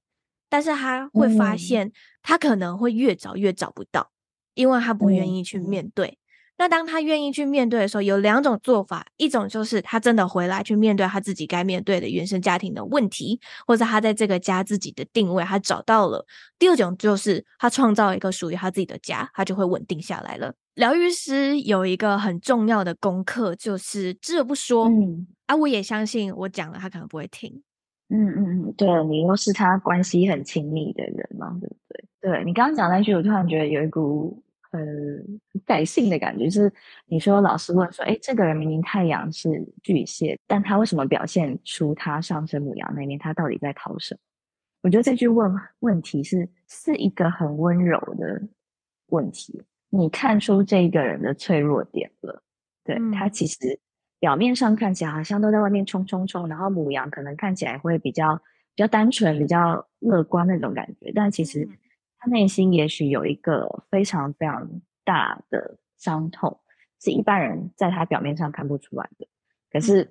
[0.47, 4.11] 但是他会发现，他可能会越找越找不到。
[4.53, 6.17] 因为他不愿意去面对，嗯、
[6.59, 16.25] 那当他愿意去面对的时候，有两种做法：一种就是他真的回来去面对他自己该面对的原生家庭的问题，或者他在这个家自己的定位他找到了；
[16.57, 20.53] 第二种就是他创造一个属于他自己的家，他就会稳定下来了。
[20.75, 24.85] 疗愈师有一个很重要的功课，就是知而不说。
[24.85, 27.63] 嗯，啊，我也相信我讲了，他可能不会听。
[28.09, 32.05] 嗯嗯嗯，对，你又是他关系很亲密的人嘛，对不对？
[32.21, 34.41] 对，你刚刚讲那句，我突然觉得有一股。
[34.71, 36.73] 很感性的感觉，就是
[37.05, 43.17] 你说老师问说，哎，这个人明明太阳是巨蟹，但他为什么表现出他上升母羊那边？
[43.17, 44.19] 他到底在逃什么？
[44.81, 48.41] 我觉得这句问问题是是一个很温柔的
[49.11, 49.63] 问题。
[49.95, 52.43] 你看出这个人的脆弱点了，
[52.83, 53.79] 对，嗯、他其实
[54.19, 58.35] 表面上看起来好像都在外面冲冲冲，然后母羊可能看起来会比较
[58.75, 61.67] 比较单纯、比较乐观那种感觉，但其实。
[62.17, 64.67] 他内心也许有一个非常非常
[65.03, 66.59] 大的伤痛，
[66.99, 69.27] 是一般人在他表面上看不出来的。
[69.69, 70.09] 可是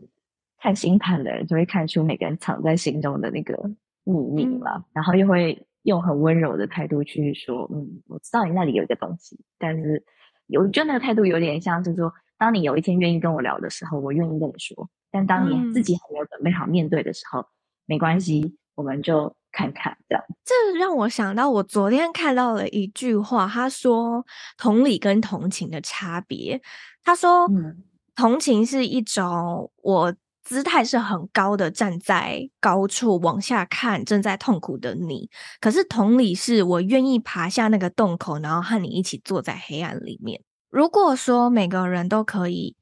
[0.58, 3.68] 看星盘的人就会看出每个人藏在心中的那个
[4.04, 10.04] 秘密嘛，嗯、然后又会用很温柔的态度去说：“嗯，我知道你那里有一个东西。”但是，
[10.46, 14.90] 有就那个态度有点像是说：“当你有一天愿意跟我聊的时候，我愿意跟你说。
[15.10, 17.46] 但当你自己还没有准备好面对的时候，嗯、
[17.86, 20.24] 没关系，我们就看看这样。
[20.44, 24.26] 这让我想到，我昨天看到了一句话，他说
[24.58, 26.60] 同理跟同情的差别。
[27.04, 27.84] 他说，嗯，
[28.16, 30.14] 同情是一种我。
[30.44, 35.28] 姿态是很高的，站在高处往下看正在痛苦的你。
[35.60, 40.40] 可是同理是我愿意爬下那个洞口，然后和你一起坐在黑暗里面。
[40.70, 42.76] 如果说每个人都可以，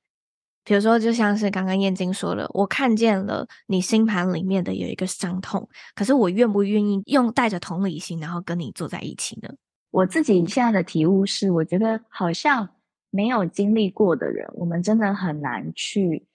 [0.64, 9.48] 比如说就像是刚刚燕京说的，我看见了你星盘里面的有一个伤痛，可是我愿不愿意用带着同理心，然后跟你坐在一起呢？
[9.90, 12.68] 我自己现在的体悟是，我觉得好像
[13.10, 16.26] 没有经历过的人，我们真的很难去。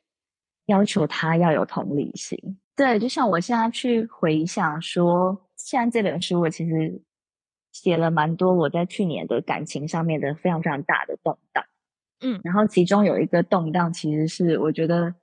[0.68, 2.38] 要求他要有同理心，
[2.76, 7.02] 对，就像我现在去回想说，现在这本书我其实
[7.72, 11.64] 写了蛮多我在去年的感情上面的非常非常大的动荡，
[12.20, 15.16] 嗯，然后其中有一个动荡，其实是我觉得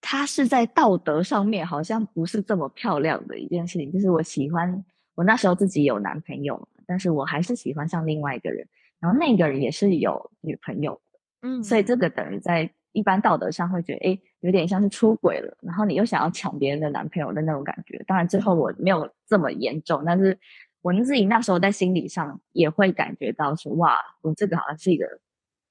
[0.00, 8.66] 他是在道德上面好像不是这么漂亮的一件事情，就是我喜欢我那时候自己有男朋友，但是我还是喜欢上另外一个人，
[8.98, 12.68] 然后那个人也是有女朋友的，嗯，所以这个等于在。
[12.92, 18.02] 一般道德上会觉得，哎，有点像是出轨了，然后你又想要抢别人的男朋友的那种感觉。
[18.06, 20.38] 当然，最后我没有这么严重，但是
[20.82, 25.06] 我自己那时候在心理上也会感觉到说，哇，我这个好像是一个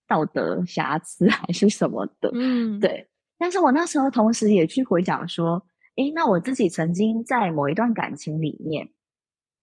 [0.08, 3.08] 道德瑕疵还是什么的，嗯，对。
[3.38, 5.64] 但是我那时候同时也去回想说，
[5.98, 8.90] 诶，那我自己曾经在某一段感情里面，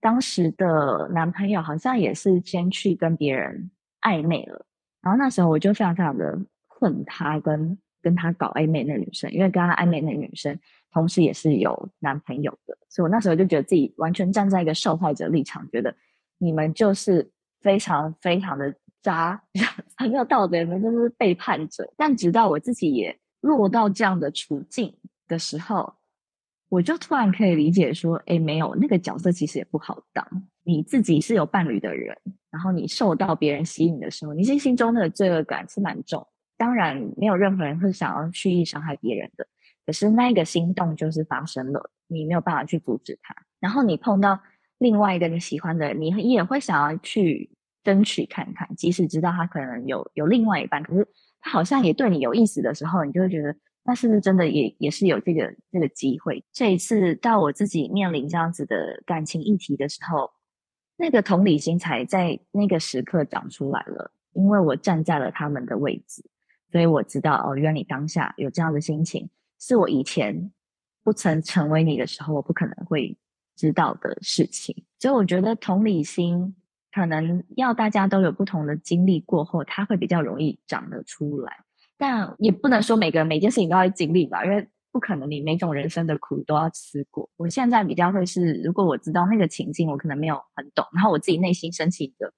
[0.01, 3.71] 当时的男朋友好像也是先去跟别人
[4.03, 4.67] 暧昧了，
[5.03, 6.39] 然后那时候我就非常非常的。
[6.81, 10.59] 恨他跟跟他搞暧昧那女生，因为跟他暧昧那女生
[10.93, 15.95] 同时也是有男朋友的，所以我那时候就觉得自己完全站在一个受害者立场，觉得
[16.39, 19.43] 你们就是非常非常的渣，
[19.99, 21.93] 很有道德，你们就是背叛者。
[21.97, 24.95] 但直到我自己也落到这样的处境
[25.27, 25.95] 的时候，
[26.69, 30.25] 我就突然可以理解说，诶，没有那个角色其实也不好当。
[30.63, 32.17] 你自己是有伴侣的人，
[32.51, 36.27] 然后你受到别人吸引的时候，你心心中那个罪恶感是蛮重。
[36.59, 39.47] 当然，没有任何人会想要蓄意伤害别人的。
[39.87, 43.35] 可是那个心动就是发生了，你没有办法去阻止它。
[43.61, 44.39] 然后你碰到
[44.77, 47.49] 另外一个你喜欢的人，你也会想要去
[47.83, 51.09] 争取看看，即使知道他可能有有另外一半，可是
[51.41, 56.45] 他好像也对你有意思的时候，你就会觉得，那是不是真的也也是有这个这个机会？
[56.53, 60.31] 这一次到我自己面临这样子的感情议题的时候，
[60.99, 66.23] 那个同理心才在那个时刻长出来了，因为我站在了他们的位置。
[66.71, 69.29] 所以我知道哦，原来你当下有这样的心情，
[69.59, 70.51] 是我以前
[71.03, 73.17] 不曾成为你的时候，我不可能会
[73.57, 74.85] 知道的事情。
[74.99, 76.55] 所以我觉得同理心
[76.93, 81.53] 可能要大家都有不同的经历过后，它会比较容易长得出来。
[81.97, 87.29] 但也不能说每个人每件事情都要经历吧，因为不可能你每种人生的苦都要吃过。
[87.37, 92.33] 我现在比较会是，如果我知道那个情境，我可能没有很懂，然后我自己内心升起的。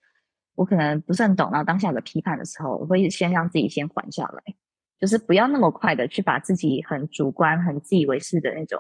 [0.55, 4.55] 我可能不是很懂，然后当下的批判的时候，我会先让自己先缓下来，
[4.99, 8.79] 就是不要那么快的去把自己很主观、很自以为是的那种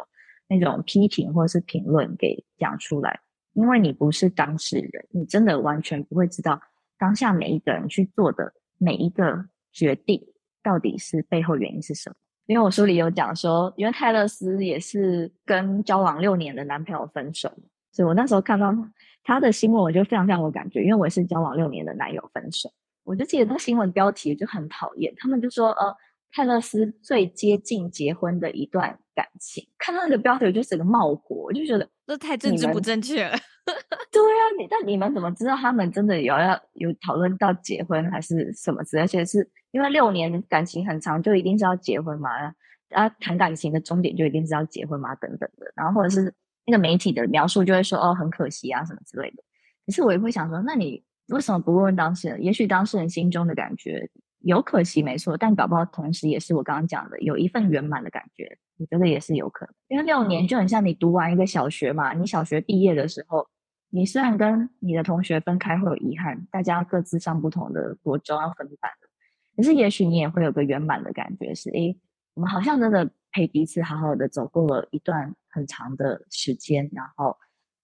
[0.48, 3.20] 那种批评或者是评论给讲出来，
[3.54, 6.60] 因为你不是当事人，你真的完全不会知道
[6.98, 10.20] 当下每一个人去做的每一个决定
[10.62, 12.16] 到底是背后原因是什么。
[12.46, 17.48] 因为我书里有讲说，因为泰勒斯也是跟交往六年的男朋友分手，
[17.92, 18.74] 所以我那时候看到。
[19.22, 22.72] 他的新闻我就非常非常有感觉，因为我也是交往六年的男友分手，
[23.04, 25.94] 我就记得那新闻标题就很讨厌，他们就说呃
[26.32, 33.36] 泰勒斯最接近结婚的一段感情，看到那个标题我就整个冒火，我就觉得这太政治不正确了。
[34.10, 39.02] 对啊，你但你们怎么知道他们真的有要有讨论到结婚还是什么之类？
[39.02, 42.30] 而且是因为六年感情很长，就一定是要结婚嘛？
[42.92, 45.14] 啊，谈感情的终点就一定是要结婚嘛？
[45.16, 46.34] 等等的，然后或者是。
[46.70, 49.42] 那个媒体的描述就会说哦，很可惜啊什么之类的。
[49.84, 52.42] 可是我也会想说，那你为什么不问问当事人？
[52.42, 54.08] 也许当事人心中的感觉
[54.42, 58.56] 有可惜没错，但搞不好同时也是我刚刚讲的有一份圆满的感觉。
[58.78, 62.14] 我觉得也是有可能，因为六年就很像你读完一个小学嘛。
[62.14, 63.46] 你小学毕业的时候，
[63.90, 68.90] 你虽然跟你的同学分开会有遗憾，大家各自上不同的国中要分班，
[69.54, 71.94] 可是也许你也会有个圆满的感觉，是诶，
[72.32, 75.34] 我们好像真的陪彼此好好的走过了一段。
[75.52, 77.36] 很长的时间，然后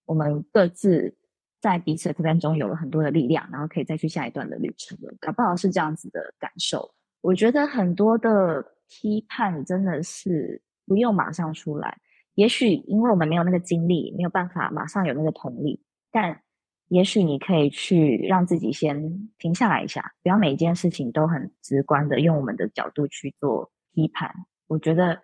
[0.05, 1.17] 我们各自
[1.61, 5.13] 在彼此的陪伴中有了很多的力量，然后可以再去下一段的旅程了。
[5.21, 6.95] 搞不好是这样子的感受。
[7.23, 11.99] 我觉得很多的批判真的是不用马上出来，
[12.37, 15.83] 也许因为我们没有那个经历，没有办法马上有那个同理，
[16.13, 16.41] 但
[16.87, 24.33] 也许你可以去让自己先停下来一下，不要每一件事情都很直观的用我们的角度去做批判。
[24.69, 25.21] 我觉得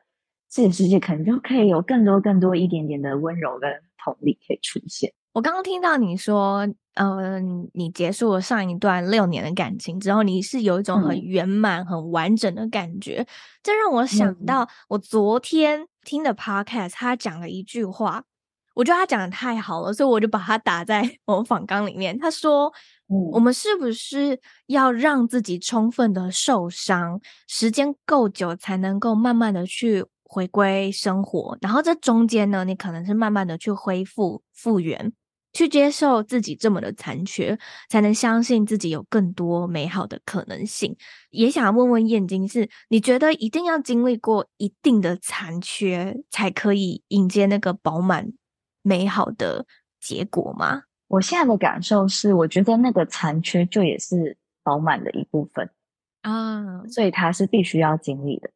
[0.52, 3.72] 这个世界可能就可以有更多更多一点点的温柔跟
[4.04, 5.10] 同理可以出现。
[5.32, 7.40] 我刚刚听到你说，嗯、呃，
[7.72, 13.26] 你结束了上一段六年的感情之后，你是有一种很圆满、嗯、很完整的感觉。
[13.62, 18.22] 这让我想到，我昨天听的 podcast，他讲了一句话，
[18.74, 22.18] 我觉得他讲的太好了，所以我就把它打在 我访纲里面。
[22.18, 22.70] 他说
[23.08, 31.58] ：“嗯、我们是不是要让自己充分的受伤，时间够久，才能够慢慢的去回归生活？
[31.60, 35.12] 然后这中间呢，你可能是慢慢的去恢复复原。”
[35.54, 37.58] 去接受自己这么的残缺，
[37.90, 40.96] 才能相信自己有更多美好的可能性。
[41.28, 48.32] 也想要问问燕京，是你觉得一定要经历过一定的残缺，才可以迎接那个饱满
[48.80, 49.66] 美好的
[50.00, 50.84] 结果吗？
[51.08, 55.68] 我现在的感受是，我觉得那个残缺就也是饱满的一部分
[56.22, 58.48] 啊，所以它是必须要经历的。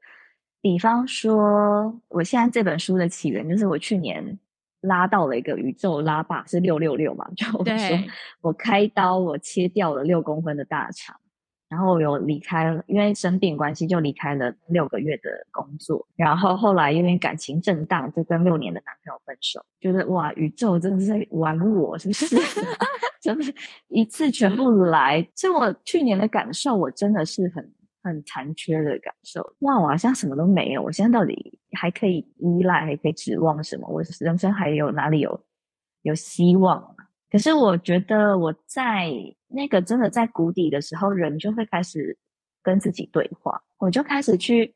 [0.67, 4.37] 比方说，我现在这本书的起源就是我去年。
[4.83, 7.27] 拉到了一个宇宙拉霸是六六六嘛？
[7.35, 8.05] 就我说
[8.41, 11.17] 我开刀，我切掉了六公分的大肠，
[11.69, 22.37] 然后我有离开了，因为生病关系就离开了六个月的工作，然后后来因为感情震荡，就跟六年的男朋友分手，觉得哇，宇宙真的是在玩我，是不是？
[23.21, 23.53] 真的是
[23.89, 25.27] 一次全部来。
[25.35, 27.73] 所以我去年的感受，我真的是很。
[28.07, 29.79] 很残缺的感受，哇！
[29.81, 33.89] 我好像什么都没有，我现在到底还可以依赖，还可以指望什么？
[33.89, 35.45] 我人生还有哪里有
[36.03, 36.97] 有希望？
[37.31, 39.13] 可是我觉得我在
[39.49, 42.17] 那个真的在谷底的时候，人就会开始
[42.63, 44.75] 跟自己对话，我就开始去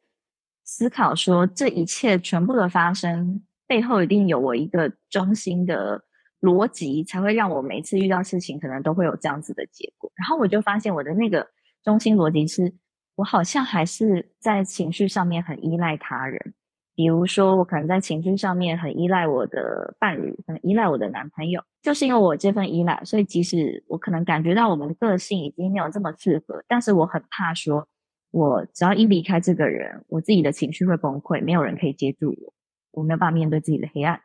[0.64, 6.02] 思考说，这一切全部的发生背后一定有我一个中心的
[6.40, 10.10] 逻辑，才会让我每次遇到事情可能都会有这样子的结果。
[10.16, 11.46] 然后我就发现我的那个
[11.84, 12.74] 中心逻辑是。
[13.20, 16.54] 我好像还是在情绪上面很依赖他人，
[16.94, 27.86] 比如说我可能在情绪上面很依赖我的伴侣，很依赖我的男朋友，就是因为我这份依赖，所以即使我可能感觉到我们的个性已经没有这么适合，但是我很怕说，
[28.30, 32.54] 我只要一离开这个人，我自己的情绪会崩溃，没有人可以接住我，
[32.92, 34.18] 我没有办法面对自己的黑暗，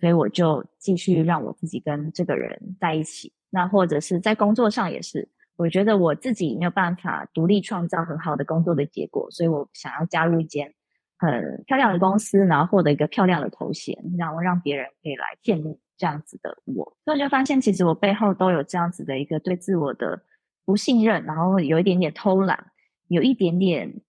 [0.00, 3.30] 所以我就继续让我自己跟这个人在一起。
[3.50, 5.28] 那或者是在工作上也是。
[5.58, 10.72] 我觉得我自己没有办法独立创造很好的工作的结果，所以我想要加入一间
[11.18, 16.96] 很漂亮的公司，然后获得一个漂亮的头衔，然后让别人可以来羡慕这样子的我。
[17.04, 20.22] 所以我就发现，其实我背后都有这样子的一个对自我的
[20.64, 22.70] 不信任，然后有一点点偷懒，
[23.08, 24.00] 有一点点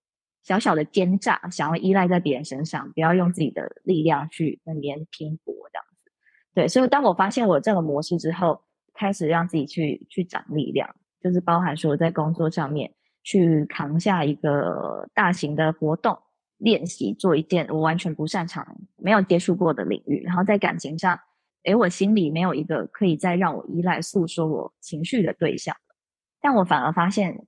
[0.43, 6.11] 小小的奸诈，想要依赖在别人身上，不要用自己的力量去跟别人拼搏这样子。
[6.53, 8.61] 对，所以当我发现我这个模式之后，
[8.93, 10.95] 开始让自己去去长力量。
[11.21, 12.93] 就是包含说，在工作上面
[13.23, 16.17] 去扛下一个大型的活动
[16.57, 18.65] 练习，做一件我完全不擅长、
[18.97, 20.23] 没有接触过的领域。
[20.23, 21.19] 然后在感情上，
[21.63, 25.75] 诶，我心里没有一个可以再让我依赖、诉说我情绪的对象。
[26.41, 27.45] 但我反而发现，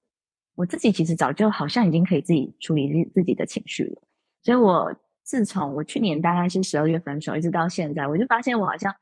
[0.56, 4.02] 我自己其实早就好像已经可以自己处理自己的情绪了。
[4.44, 4.94] 所以我
[5.24, 8.94] 自从我去年大概是十二月分手，一直到现在，我就发现我好像。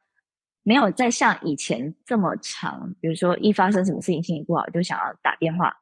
[0.64, 5.74] 没有再像以前这么长，比如说一发生什么事情心情不好就想要打电话，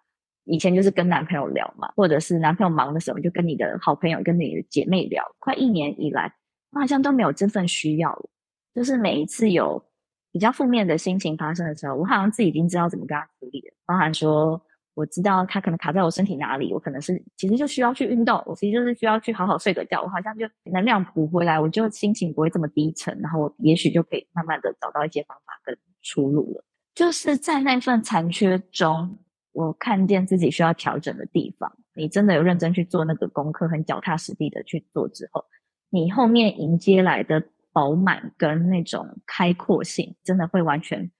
[0.45, 5.23] 以前就是跟男朋友聊嘛，或者是男朋友忙的时候就跟你的好朋友、跟你的姐妹聊。
[5.39, 6.33] 快一年以来，
[6.71, 8.29] 我好像都没有这份需要了。
[8.73, 9.83] 就是每一次有
[10.31, 14.61] 比较负面的心情发生的时候，我好像自己已经知道怎么跟他处理了，包含说。
[14.97, 26.65] 我知道他可能卡在我身体哪里，我可能是其实就需要去运动，我其实就是需要去好好睡个觉，我好像就能量补回来，我就心情不会这么低沉，然后我也许就可以慢慢的找到一些方法跟出路了。
[26.95, 29.19] 就是在那份残缺中，
[29.51, 31.71] 我看见自己需要调整的地方。
[31.93, 35.45] 你真的有认真去做那个功课，很脚踏实地的去做之后，
[35.91, 41.11] 你后面迎接来的饱满跟那种开阔性，真的会完全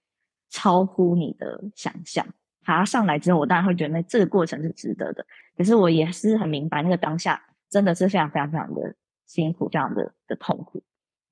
[0.50, 2.26] 超乎你的想象。
[2.68, 5.24] 爬上来之后，我当然会觉得那这个过程是值得的。
[5.56, 8.94] 可是我也是很明白，那个当下真的是非常非常非常的
[9.24, 10.82] 辛苦，非常的的痛苦。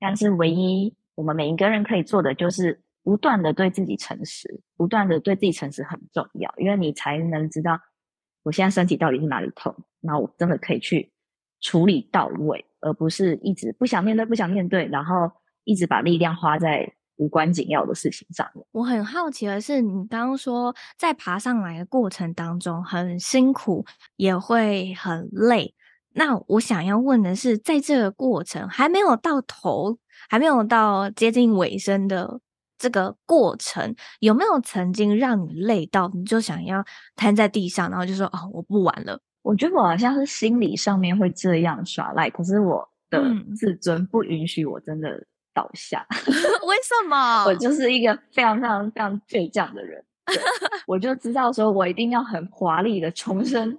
[0.00, 7.78] 但是唯一我们每一个人可以做的，就是不断的对自己诚实，不断的对自己诚实很重要，因为你才能知道
[8.42, 11.12] 我现在身体到底是哪里痛，那我真的可以去
[11.60, 15.30] 处理到位，而不是一直不想面对，不想面对，然后
[15.64, 16.94] 一直把力量花在。
[17.16, 23.84] 无关紧要的事情上面，我很好奇的是，你刚刚说在爬上来的过程当中很辛苦，
[24.16, 25.74] 也会很累。
[26.14, 29.98] 那我想要问的是，在这个过程还没有到头，
[30.28, 32.40] 还没有到接近尾声的
[32.78, 36.84] 这个过程有没有曾经让你累到，你就想要
[37.16, 43.22] 瘫在地上，然后就说：“哦，我不玩了。”我觉得我好像是心理上面会这样耍赖，可是我的
[43.54, 45.24] 自尊不允许我真的
[45.56, 46.06] 倒下。
[46.10, 46.34] 嗯、
[46.68, 47.46] 为什么？
[47.46, 50.04] 我就是一个非常非常非常倔强的人。
[50.86, 53.78] 我就知道说，我一定要很华丽的重生，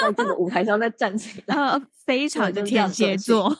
[0.00, 1.56] 在这个舞台上再站起来，
[2.06, 3.54] 非常的天蝎座。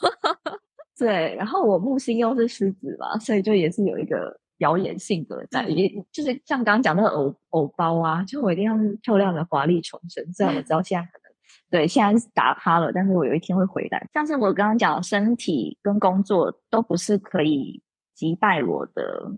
[0.96, 10.24] 对，然后我木星又是狮子嘛，所以就也是有一个表演性格在，也就是像刚刚讲那个偶偶包啊，就我一定要是漂亮的华丽重生。
[10.32, 11.27] 虽然我知道现在可能
[11.70, 14.08] 对现在是打趴了，但是我有一天会回来。
[14.12, 17.82] 像是我刚刚讲，身体跟工作都不是可以
[18.14, 19.32] 击败我的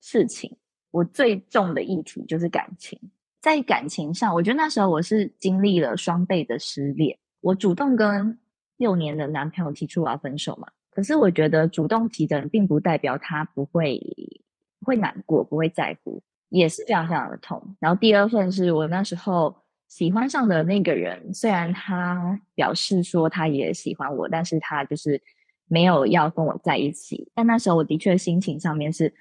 [0.00, 0.56] 事情。
[0.90, 2.98] 我最重的议题就是感情，
[3.40, 7.18] 在感情上，我觉得那时候我是经历了双倍的失恋。
[7.40, 8.38] 我主动跟
[8.78, 14.00] 六年的男朋友提出我要分手嘛，可是我觉得主动提的人并不代表他不会
[14.80, 17.76] 不会难过，不会在乎，也是非常非常的痛。
[17.78, 19.54] 然后第二份是我那时候
[19.88, 25.20] 喜欢上的那个人，虽然他表示说他也喜欢我，但是他就是
[25.66, 27.30] 没有要跟我在一起。
[27.34, 29.12] 但那时候我的确心情上面是。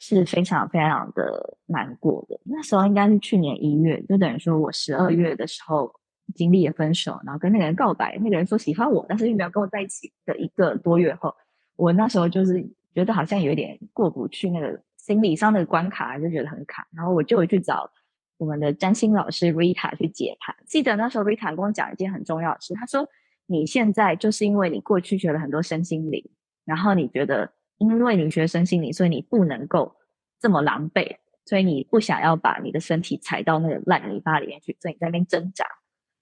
[0.00, 2.38] 是非常非常的难过的。
[2.44, 5.90] 那时候应该是去年一月，就等于说我十二月的时候
[6.34, 11.34] 经历了分手，然后跟那个人告白，那个人说喜欢我，但是又没有跟我在一起的一个多月后，
[11.76, 12.62] 我那时候就是
[12.92, 16.86] 觉得好像有一点过不去那个心理上的关卡，就觉得很卡。
[16.92, 17.88] 然后我就去找
[18.36, 20.54] 我们的占星老师 Rita 去解盘。
[20.66, 23.08] 记得那时候 Rita 跟我讲一件很重要的事，他说
[23.46, 26.24] 你现在就是因为你过去学了很多身心灵，
[26.64, 27.52] 然后你觉得。
[27.78, 29.96] 因为你学身心灵，所以你不能够
[30.40, 35.66] 这么狼狈，所以你不想要把你的身体踩到那个烂泥巴里面去，所以你在那边挣扎。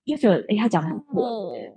[0.06, 1.14] 就觉得，哎，他讲得很对，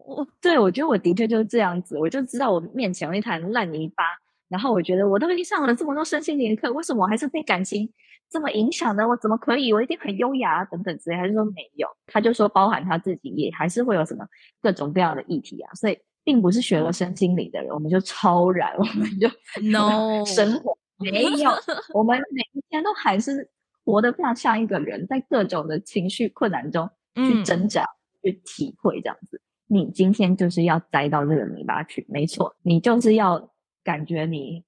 [0.07, 4.05] 哦、对，我觉得我的确就是这样子，我就知道我面前有一滩烂泥巴，
[4.47, 7.91] 然后我觉得我都已经上了这么多身心灵课，为什么我还是被感情
[8.29, 9.07] 这么影响的？
[9.07, 9.71] 我怎么可以？
[9.73, 11.87] 我一定很优雅啊等等之类，还是说没有？
[12.07, 14.25] 他就说，包含他自己也还是会有什么
[14.61, 15.97] 各种各样的议题啊，所以。
[16.27, 19.29] 并不是学了身心理的人，我们就超然，我们就
[19.71, 21.51] no 生活没有，
[21.93, 23.47] 我们每一天都还是
[23.83, 29.39] 活得非常像一个人，在各种的情绪困难中去挣扎、嗯、去体会这样子。
[29.67, 33.51] 你今天就是要栽到这个泥巴去，没错，你就是要
[33.83, 34.64] 感觉你很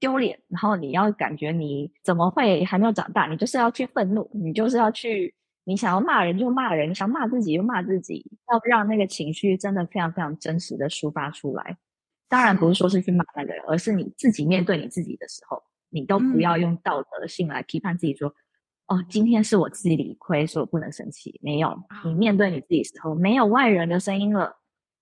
[0.00, 5.32] 丢脸，然后你要感觉你怎么会还没有长大，你就是要去愤怒，你就是要去。
[5.64, 11.76] 你想要骂人就骂人，你想骂自己就骂自己，要让那个情绪真的非常非常真实的抒发出来。
[12.28, 18.34] 当然不是说是去骂那个人，而是你自己面对你自己的时候，你都不要用道德性来批判自己说，说、
[18.86, 21.38] 嗯、哦，今天是我自己理亏，所以我不能生气。
[21.42, 24.56] 没有，你面对你自己的时候，没有外人的声音了，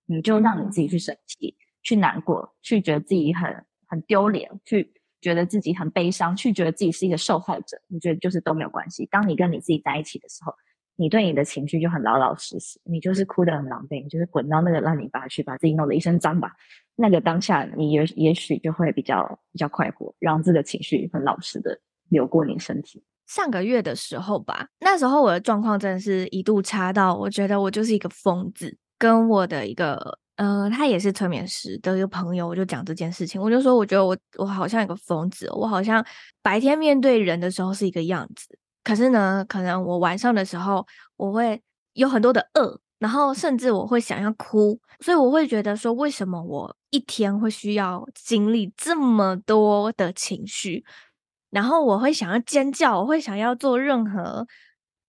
[0.07, 4.93] 你就让你自己去生气，去难过，去觉得自己很很丢脸，去。
[5.21, 9.05] 觉得自己很悲伤，去觉得自己是一个受害者，你觉得就是都没有关系。
[9.11, 10.55] 当你跟你自己在一起的时候，
[10.95, 16.53] 你对你的情绪就很老老实实，你就是哭得很狼狈，你就是滚到那个烂泥巴去，把自己弄得一身脏吧。
[16.95, 21.81] 那个当下，你也也许就会比较比较快活，让自己的情绪很老实的
[22.11, 23.03] 流过你身体。
[23.27, 30.21] 上个月的时候吧，那时候我的状况真的是一度差到，我觉得我就是一个疯子，跟我的一个。
[30.39, 36.05] 呃，他也是催眠师的一个朋友，我就讲这件事情，我就说，我觉得我我好像一个疯子，我好像
[36.43, 40.87] 白天面对人的时候是一个样子，可是呢，可能我晚上的时候
[41.17, 41.61] 我会
[41.95, 50.85] 有很多的恶，然后甚至我会想要哭，所以我会觉得说，为什么我一天会需要经历这么多的情绪，
[51.51, 54.47] 然后我会想要尖叫，我会想要做任何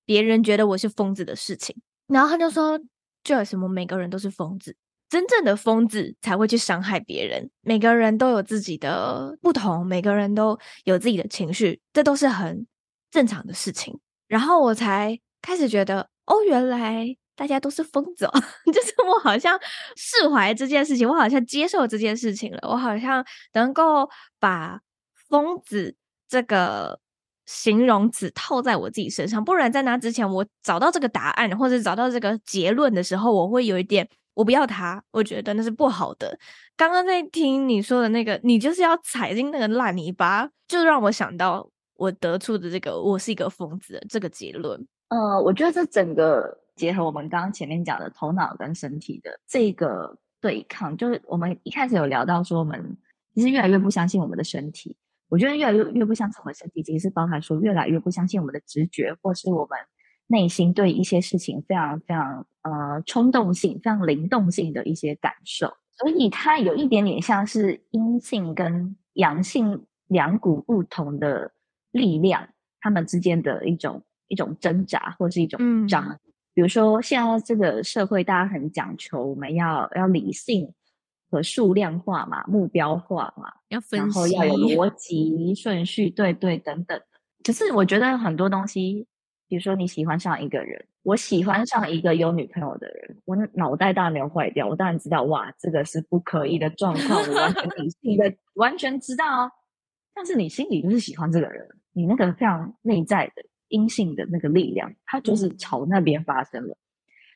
[0.06, 1.76] 别人觉得我是疯子的事情，
[2.08, 2.80] 然后他就说，
[3.24, 4.76] 就有什么每个人都是疯子。
[5.10, 7.49] 真正的疯子才会去伤害别人。
[7.62, 12.68] 每个人都有自己的不同，每个人都有自己的情绪，这都是很
[13.10, 13.99] 正常的事情。
[14.28, 18.32] 然后我才开始觉得，哦，原来大家都是疯子哦，
[18.72, 19.60] 就是我好像
[19.95, 24.07] 释怀这件事情，我好像接受这件事情了，我好像能够
[24.39, 24.80] 把
[25.28, 25.95] 疯子
[26.28, 26.99] 这个
[27.47, 29.43] 形容词套在我自己身上。
[29.43, 34.07] 不然在那之前，我找到这个答案或者找到这个结论的时候，我会有一点。
[34.40, 36.40] 我不要他，我觉得那是不好的。
[36.78, 44.88] 刚刚在听你说的那个，你就是要踩进那个烂泥巴，就让我想到我得出的这个“我是一个疯子”这个结论。
[45.10, 52.96] 呃，我觉得这整个结合我们刚刚前面讲的头脑跟身体的这个对抗，就是我们一开始有聊到说，我们
[53.36, 54.96] 其实越来越不相信我们的身体。
[55.28, 59.78] 我觉得越来越越不相信我们的身体，其实是包含说越来越不相信我们的直觉，或是我们。
[60.32, 71.52] 内心对一些事情非常非常呃冲动性、非常灵动性的一些感受，所以它有一点点像是阴性跟阳性两股不同的
[71.92, 72.48] 力量，
[72.80, 76.08] 他们之间的一种一种挣扎，或是一种张。
[76.10, 76.20] 嗯、
[76.54, 80.72] 比如说，现在这个社会，大家很讲求我们要要理性
[81.32, 87.02] 和数量化嘛，目标化嘛，要分析，然后要有 逻辑顺序，对对等等。
[87.44, 89.08] 可是我觉得很多东西。
[89.50, 99.52] 比如说你喜欢上一个人，我喜欢上一个有女朋友的人，我脑袋大没有坏掉，我当然知道，哇，这个是不可以的状况，我完全理性的完全知道哦。
[100.14, 106.78] 但是你心里就是喜欢这个人，你那个非常内在的阴性的那个力量，它就是朝那边发生了。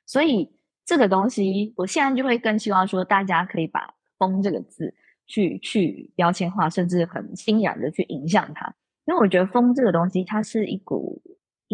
[0.05, 0.55] 所以
[0.85, 4.93] 这个东西，我现在就会更希望说，大家可以把“疯”这个字
[5.25, 8.71] 去去标签化，甚至很欣然的去影响它，
[9.07, 11.19] 因为我觉得“疯”这个东西，它是一股。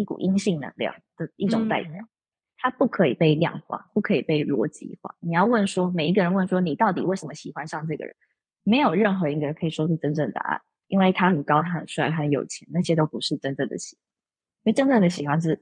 [0.00, 2.08] 一股阴性能量的一种代表，嗯、
[2.56, 5.14] 它不可以被量化，不可以被逻辑化。
[5.20, 8.14] 你要问说，每一个人问说，你到底为什么喜欢上这个人？
[8.62, 14.02] 没有任何一个人可以说出真正的答案，因为他很高，他很帅，他很有钱，那些都不是真正的喜欢。
[14.64, 15.60] 因为真正的喜欢是，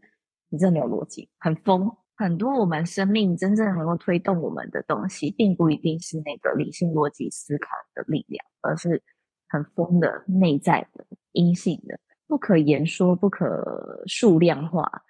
[0.49, 1.91] 你真的没有逻辑，很疯。
[2.16, 9.01] 很多我们生命真正能够推动我们的东西，并不一定是那个理性逻辑思考的力量，而是
[9.49, 12.01] 很疯的内在的阴性的。
[12.29, 15.03] 不可言说、不可数量化、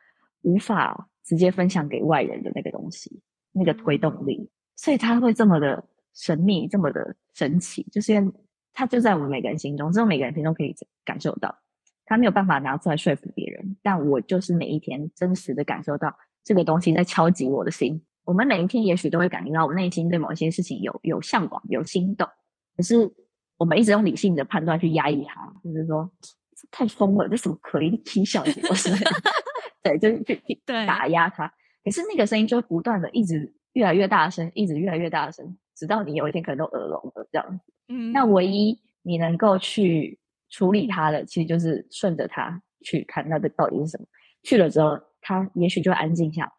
[0.43, 3.21] 无法直接分享给外人的那个东西，
[3.53, 8.33] 那个推动力，所以它会这么的神秘、这么的神奇，就是因为
[8.73, 10.73] 它就在我们每个人心中，只有每个人心中可以
[11.05, 11.55] 感受到，
[12.07, 13.77] 他没有办法拿出来说服别人。
[13.83, 18.01] 但我就是每一天真实的感受到这个东西在敲击我的心。
[18.25, 22.29] 我们每一天也许都会感觉到我内心对某些事情有有向往、有心动，
[22.77, 23.13] 可是
[23.57, 26.09] 我们一直用理性的判断去压抑它，就是说。
[26.71, 28.75] 太疯了，这什么可以听小节目？
[28.75, 28.91] 是
[29.83, 31.53] 对，就是去去打压他。
[31.85, 37.73] 可是那个声音就会不断的一直越来越大声，一直越来越大声，直到你有一天可能都耳聋了这样子。
[37.89, 40.19] 嗯，那唯一你能够去
[40.51, 44.07] 处理它的，其实就是顺着它去看它的到底是什么。
[44.43, 46.53] 去了之后，他也许就安静下来，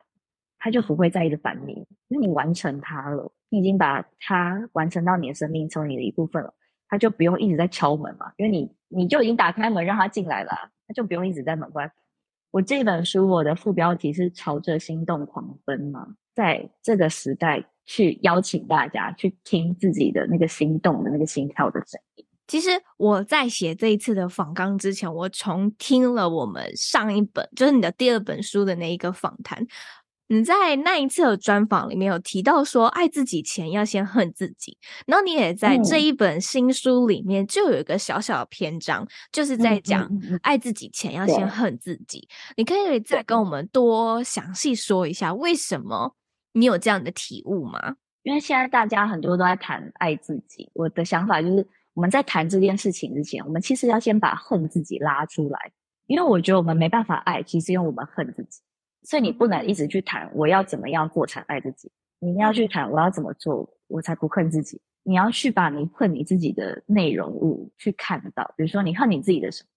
[0.57, 1.73] 他就不会再一直烦你，
[2.07, 6.53] 因为你完成它了，你已经把它完成到你的生命，成为你的一部分了。
[6.89, 10.51] 他就不用一直在敲门嘛，因为你你就已经打开门让他进来了，
[10.87, 11.89] 他就不用一直在门外。
[12.51, 22.25] 我这本书我的副标题是“朝着心动狂奔”嘛，在这个时代去邀请大家去听自己的那个心动的那个心跳的声音。
[22.47, 29.63] 其实我在写这一次的访纲之前，我重听了我们上一本，就是你的第二本书的那一个访谈。
[30.31, 34.77] 你在那一次的专访里面有提到说，爱自己前要先恨自己，
[35.07, 40.07] 然后你也在这一本新书里面就有一个小小的篇章，就是在讲
[40.43, 42.27] 爱自己前要先恨自己。
[42.55, 46.15] 你可以再跟我们多详细说一下，为什么
[46.53, 47.95] 你有这样的体悟吗？
[48.21, 55.71] 因为现在大家很多都在谈爱自己，我的想法就是我们在谈这件事情之前，我们其实要先把恨自己拉出来，
[56.05, 58.59] 因为我觉得我们没办法爱，其实因为我们恨自己。
[59.03, 64.81] 所以你不能一直去谈我要怎么样过才爱自己，你要去谈我要怎么做我才不恨自己。
[65.03, 69.69] 你要去把你恨你自己的内容物去看到，比如说你恨你自己的什么？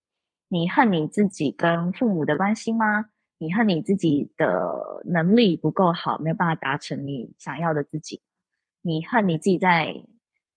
[0.49, 3.07] 你恨你自己跟父母的关系吗？
[3.39, 8.20] 你恨你自己的能力不够好，没有办法达成你想要的自己？
[8.83, 9.95] 你恨你自己在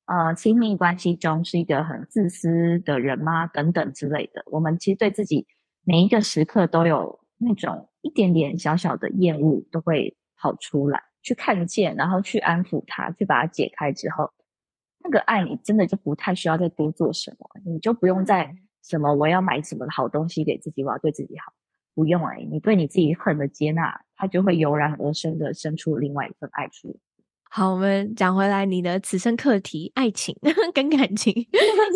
[0.06, 3.48] 呃亲密关系中是一个很自私的人吗？
[3.48, 4.44] 等等之类的。
[4.48, 5.48] 我们其实对自己
[5.84, 7.88] 每一个时刻都有那种。
[8.06, 14.32] 一点点小小的厌恶都会跑出来，去看见，然后去安抚他，去把它解开之后，
[15.04, 21.52] 那个爱你真的就不太需要再多做什么，你就不用再什么我要买什么好东西给自己，我要对自己好，
[21.96, 27.00] 不用哎，你对你自己恨的接纳，它就会油然而生的生出另外一份爱出。
[27.50, 30.38] 好，我们讲回来，你的此生课题，爱情
[30.76, 31.34] 跟感情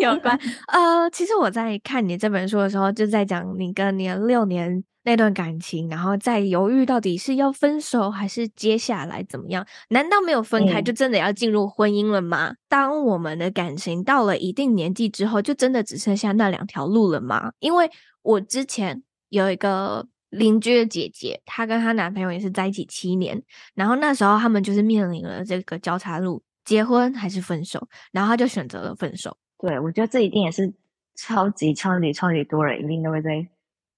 [0.00, 0.36] 有关。
[0.66, 4.82] 呃，其实我在看你这本书的时候，就在讲你跟你的六年。
[5.02, 9.66] 那段感情，然后再犹豫到底是要分手还是接下来怎么样？
[9.88, 12.48] 难道没有分开就真的要进入婚姻了吗？
[12.50, 17.52] 嗯、当我们的感情到了一定年纪之后，就真的只剩下那两条路了吗？
[17.60, 17.90] 因为
[18.22, 23.42] 我之前有一个邻居的姐姐，她跟她男朋友也是在一起七年，
[23.74, 27.88] 然后那时候他们就是面临了这个交叉路：结婚还是分手？
[28.12, 29.34] 然后她就选择了分手。
[29.58, 30.70] 对，我觉得这一定也是
[31.16, 33.48] 超级超级超级多人一定都会在。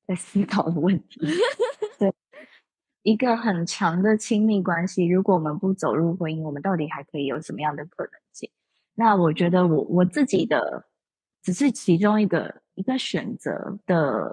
[0.06, 1.20] 在思考的问题，
[1.98, 2.12] 对
[3.02, 8.50] 一个很长的亲密关系，如果我们不走入婚姻，我们到底还可以有什么样的可能性？
[8.94, 10.84] 那我觉得我我自己的
[11.42, 14.30] 只是其中一个一个选择的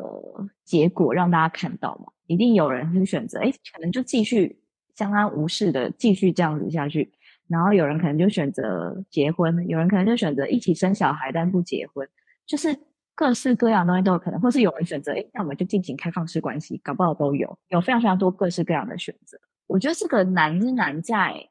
[0.66, 2.12] 结果，让大家看到嘛。
[2.28, 4.62] 一定有人是选择，哎，可能就继续
[4.96, 7.12] 相安无事的继续这样子下去，
[7.48, 12.08] 然后有人可能就选择结婚，有人可能就选择一起生小孩但不结婚，
[12.46, 12.78] 就是
[13.20, 19.38] 各式各样的东西都有可能，或是有人选择，诶，那我们就进行开放式关系，搞不好都有，有非常非常多各式各样的选择。
[19.68, 21.50] 我觉得这个难是难在，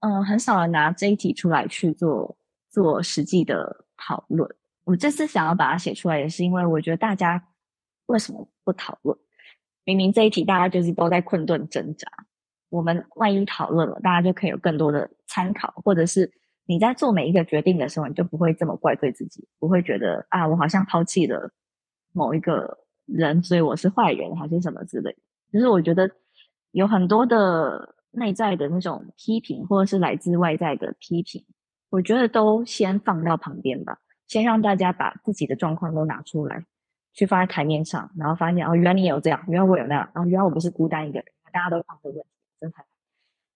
[0.00, 2.38] 嗯、很少人拿这一题出来去做
[2.70, 4.48] 做实际的讨论。
[4.84, 7.46] 我这次想要把它写出来，也是因为我觉得大家
[8.06, 9.14] 为什么不讨论？
[9.84, 12.08] 明明这一题大家就是都在困顿挣扎，
[12.70, 16.32] 我们万一讨论了，大家就可以有更多的参考，或者是
[16.66, 21.50] 你在做每一个决定的时候，你就不会这么怪罪自己，不会觉得啊，我好像抛弃了
[22.12, 25.18] 某一个人，所以我是坏人，还是什么之类的。
[25.52, 26.10] 就是我觉得
[26.72, 31.44] 有很多的内在的那种批评，或者是来自外在的批评，
[31.88, 36.64] 我觉得都先放到旁边吧，先让大家把自己的状况都拿出来。
[37.18, 42.28] 去放在台面上，然后发现哦，原来你也有这样，原来我有那样，然后原来我不是孤单一个人，大家都碰这个问题，
[42.60, 42.76] 真的。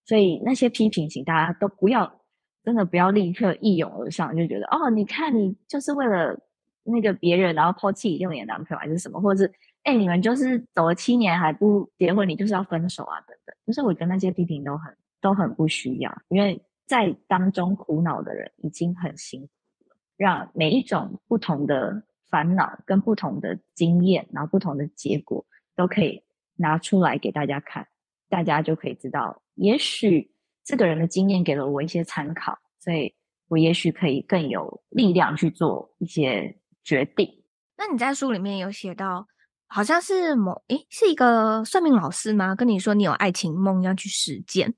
[0.03, 2.20] 所以那些批评，请大家都不要，
[2.63, 6.39] 真的不要立刻一涌而上，就觉得哦，你看你就是为了
[6.83, 9.53] 那个别人，然后抛弃你六年男朋友还是什么，或者是
[9.83, 13.55] 哎，你们就是走了七年还不结婚，你就是要分手啊，等等。
[13.65, 19.47] 就是我觉得那些批评都很都很不需要，因为在当中苦恼的人已经很辛苦
[19.89, 22.03] 了，让每一种不同的。
[22.31, 25.45] 烦恼跟不同的经验，然后不同的结果
[25.75, 26.23] 都可以
[26.55, 27.85] 拿出来给大家看，
[28.29, 30.30] 大家就可以知道，也许
[30.71, 33.13] 这个人的经验给了我一些参考，所以
[33.49, 37.43] 我也许可以更有力量去做一些决定。
[37.77, 39.27] 那你在书里面有写到，
[39.67, 42.55] 好像是某诶，是一个算命老师吗？
[42.55, 44.73] 跟你说你有爱情梦要去实践？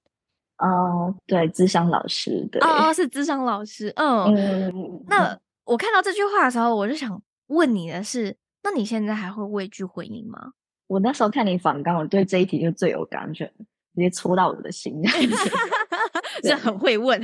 [0.58, 7.22] 哦，对，智商老师，对，哦，是智商老师，嗯，嗯，那我看到这句话的时候，我就想。
[7.48, 10.54] 问你的是，那你现在还会畏惧婚姻吗？
[10.88, 13.54] 我那时候看你访纲，我对这一题就最有感觉，
[13.94, 15.02] 直接戳到我的心。
[16.44, 17.20] 这很会问。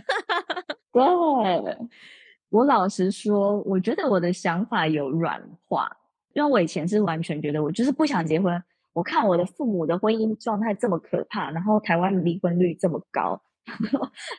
[0.91, 1.78] 对，
[2.49, 5.89] 我老实说，我觉得我的想法有软化，
[6.34, 8.61] 因为我以前是完全觉得我就是不想结婚。
[8.93, 13.39] 我看我的父母的婚姻状态这么可怕，然后台湾离婚率这么高，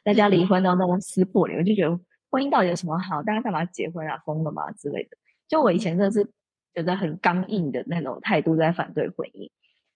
[0.03, 1.99] 大家离婚都那么撕破脸，我就觉得
[2.31, 3.23] 婚姻到底有什么好？
[3.23, 4.19] 大家干嘛结婚啊？
[4.27, 4.71] 疯了吗？
[4.73, 5.17] 之类的。
[5.49, 6.29] 就我以前真的是
[6.75, 9.49] 觉得很刚硬的那种态度在反对婚姻，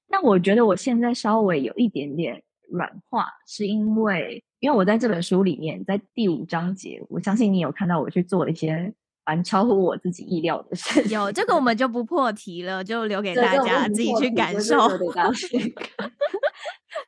[0.09, 8.93] 那我觉得我现在稍微有一点点软化，是因为因为我在这本书里面，在第五章节，我相信你有看到我去做了一些
[9.25, 11.03] 蛮超乎我自己意料的事。
[11.15, 14.89] 有这个我们就不破题了，就留给大家自己去感受。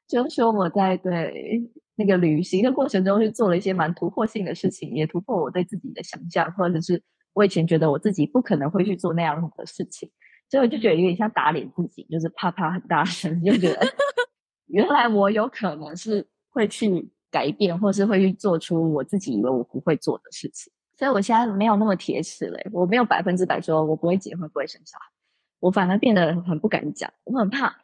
[0.08, 1.62] 就是说我在对
[1.94, 7.02] 那个旅行的过程中，去做了一些蛮突破性的事情，也突破我对自己的想象，或者是。
[7.36, 10.10] 我以前觉得我自己不可能会去做那样的事情，
[10.48, 13.86] 所以我就觉得有点像打脸自己，就是啪啪很大声，就觉得
[14.68, 20.72] 原来我有可能是会去改变，或是会去做出我自己以为我不会做的事情。
[20.98, 25.04] 所以我现在没有那么铁齿了，我没有百分之百说我不会结婚，不会生小孩，
[25.60, 27.76] 我反而变得很不敢讲，我很怕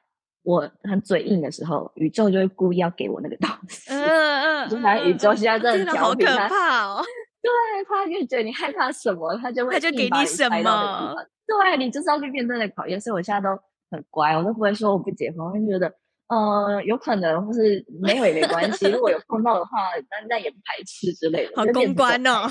[0.44, 3.90] 我很嘴硬的时候，宇宙就会故意要给我那个东西。
[3.90, 4.02] 嗯
[4.64, 7.04] 嗯，就反正宇宙现在真的好可怕哦。
[7.42, 7.50] 对，
[7.88, 11.14] 他就觉得你害怕什么，他就会他就给你什么。
[11.44, 13.48] 对，你就是要去面对那考验，所以我现在都
[13.90, 15.92] 很乖，我都不会说我不结婚，我就觉得，
[16.28, 21.52] 呃，有可能或是没有也没关系，如果有碰到的话，那那也不排斥之类的。
[21.56, 22.48] 好公关哦。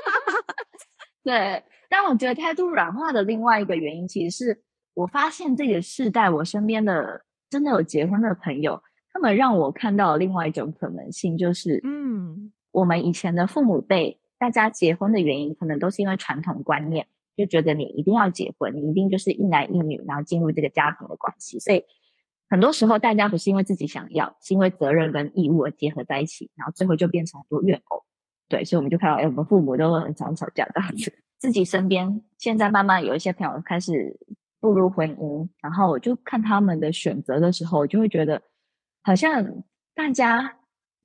[1.24, 4.62] 对，但我觉得态度软化的另外一个原因，其实是
[4.92, 12.52] 我发现这个世代，我身边的真的有结婚的朋友，他们让我看到了另外一种可能性，就是嗯。
[12.72, 17.06] 我们以前的父母辈，大家结婚的原因可能都是因为传统观念，
[17.36, 21.58] 就觉得你一定要结婚，你一定就是一男一女，然后进入这个家庭的关系。
[21.58, 21.84] 所以
[22.48, 28.04] 很多时候大家不是因为自己想要，是因为责任跟义务而结合在一起，然后最后就变成很多怨偶。
[28.48, 31.12] 对，所以我们就看到，哎，我们父母都很常吵架这样子。
[31.38, 34.18] 自己身边现在慢慢有一些朋友开始
[34.60, 38.40] 步入婚姻，然后我就看他们的选择的时候，就会觉得
[39.02, 39.64] 好像
[39.94, 40.56] 大家。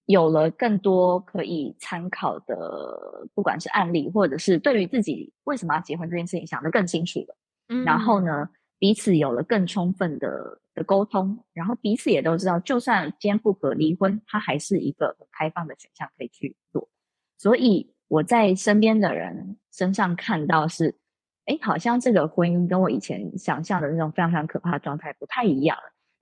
[0.05, 7.35] 有了更多可以参考的，不管是案例，或者是对于自己为什么要结婚这件事情想得更清楚了。
[7.69, 8.47] 嗯，然后呢，
[8.77, 16.87] 彼此有了更充分的的沟通，然后彼此也都知道，就算今天不可离婚，它还是一个很开放的选项可以去做。
[17.37, 20.95] 所以我在身边的人身上看到是，
[21.45, 25.75] 哎，好像这个婚姻跟我以前想象的那种非常非常可怕的状态不太一样。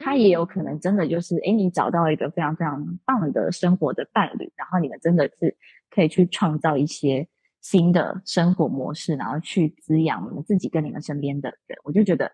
[0.03, 5.55] 他也有可能真的就是，诶，你找到一个非常非常棒的生活的伴侣，然后你们真的是
[5.89, 7.25] 可以去创造一些
[7.61, 11.77] 新的生活模式，然后去滋养你们自己跟你们身边的人。
[11.85, 12.29] 我就觉得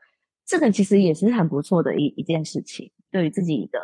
[0.47, 3.79] 这个其实也是很不错的一一件事情，对于自己的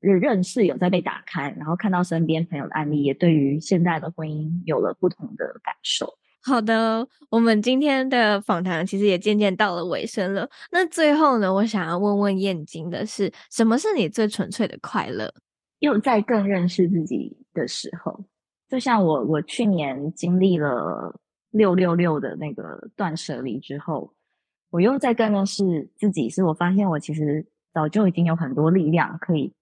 [0.00, 6.18] 认识有在被打开，然后看到身边朋友的案例，也对于现在的婚姻有了不同的感受。
[6.44, 10.48] 好的，我们今天的访谈其实也渐渐到了尾声了。
[10.72, 15.32] 那最后呢，我想要问问燕京的是，什么是你最纯粹的快乐？
[15.78, 18.24] 又在更认识自己的时候，
[18.68, 21.14] 就像我，我去年经历了
[21.50, 24.12] 六六六的那个断舍离之后，
[24.70, 29.52] 我又在更认识自己，是我发现我其实早就已经有很多力量可以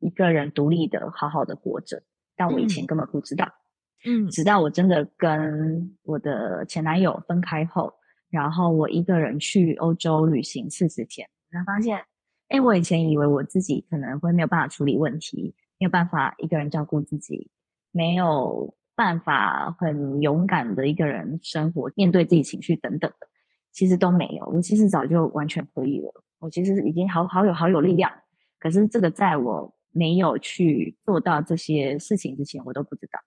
[0.00, 2.02] 一个人独立的好好的活着，
[2.36, 3.44] 但我以前根本不知道。
[3.46, 3.65] 嗯
[4.04, 7.92] 嗯，直到我真的跟我的前男友分开后，
[8.30, 12.00] 然后我一个人去欧洲旅行四十天，才发现，
[12.48, 17.50] 哎，我以前以为我自己可能会没有办法处理问题，没有办法一个人照顾自己，
[17.90, 23.26] 没有办法很勇敢的一个人生活，面对自己情绪等等的，
[23.72, 24.46] 其实都没有。
[24.46, 28.12] 我其实早就完全可以了，我其实已经好好有好有力量。
[28.60, 33.18] 可是这个在我没有去做到这些事情之前，我都不知道。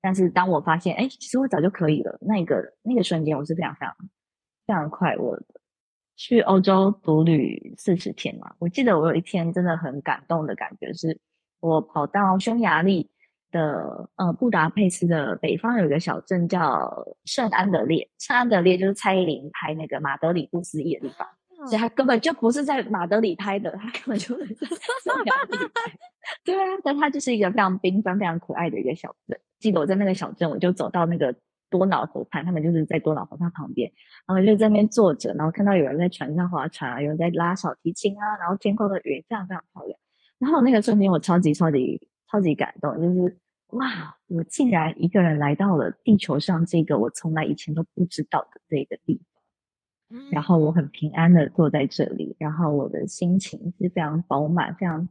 [0.00, 3.94] 但是当我发现，哎，其实我早就可以了，那个那个瞬间，我是非常非常
[4.66, 5.44] 非常快乐的。
[6.16, 11.18] 去欧洲独旅四十天嘛，我记得我有一天真的很感动的感觉，是
[11.60, 13.08] 我跑到匈牙利
[13.50, 21.26] 的呃布达佩斯的北方有一个小镇叫圣安德烈，圣安德烈就是蔡依林拍那个马德里不思议的地方。
[21.66, 24.66] 所以他根本就不是在马德里拍的，他根本就是在
[25.02, 25.92] 匈牙利拍。
[26.44, 29.38] 对啊，但他就是一个非常缤纷、非常可爱的一个小镇。
[29.58, 31.34] 记得我在那个小镇，我就走到那个
[31.70, 33.90] 多瑙河畔，他们就是在多瑙河畔旁边，
[34.26, 39.98] 然后就在那边坐着，然后看到有人在船上划船啊，有人在拉小提琴啊，然后天空的云非常非常漂亮。
[40.38, 43.38] 然后那个瞬间，我超级超级超级感动，就是
[43.68, 49.24] 哇，我竟然一个人来到了地球上这个我从来以前都不知道的这个地方。
[50.30, 55.06] 然后我很平安的坐在这里，然后我的心情是非常饱满、非常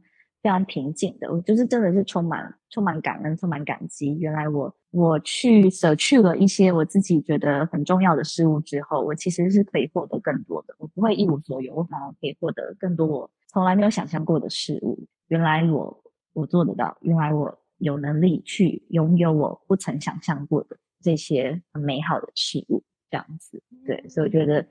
[0.48, 1.30] 非常平静的。
[1.30, 4.16] 我就是真的是充满充满感恩、充满感激。
[4.18, 10.74] 原来我我去舍去了一些我自己觉得很重要的事物之后，我其实是可以获得更多的。
[10.78, 14.98] 我不会一无所有，我反而可以获得更多我从来没有想象过的事物。
[15.26, 22.82] 原来我我做得到，原来我有能力去拥有我不曾想象过的这些很美好的事物。
[23.10, 24.66] 这样子，对，所以我觉得。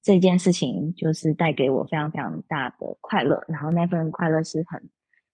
[0.00, 4.80] 这件事情就是带给我非常非常大的快乐，然后那份快乐是很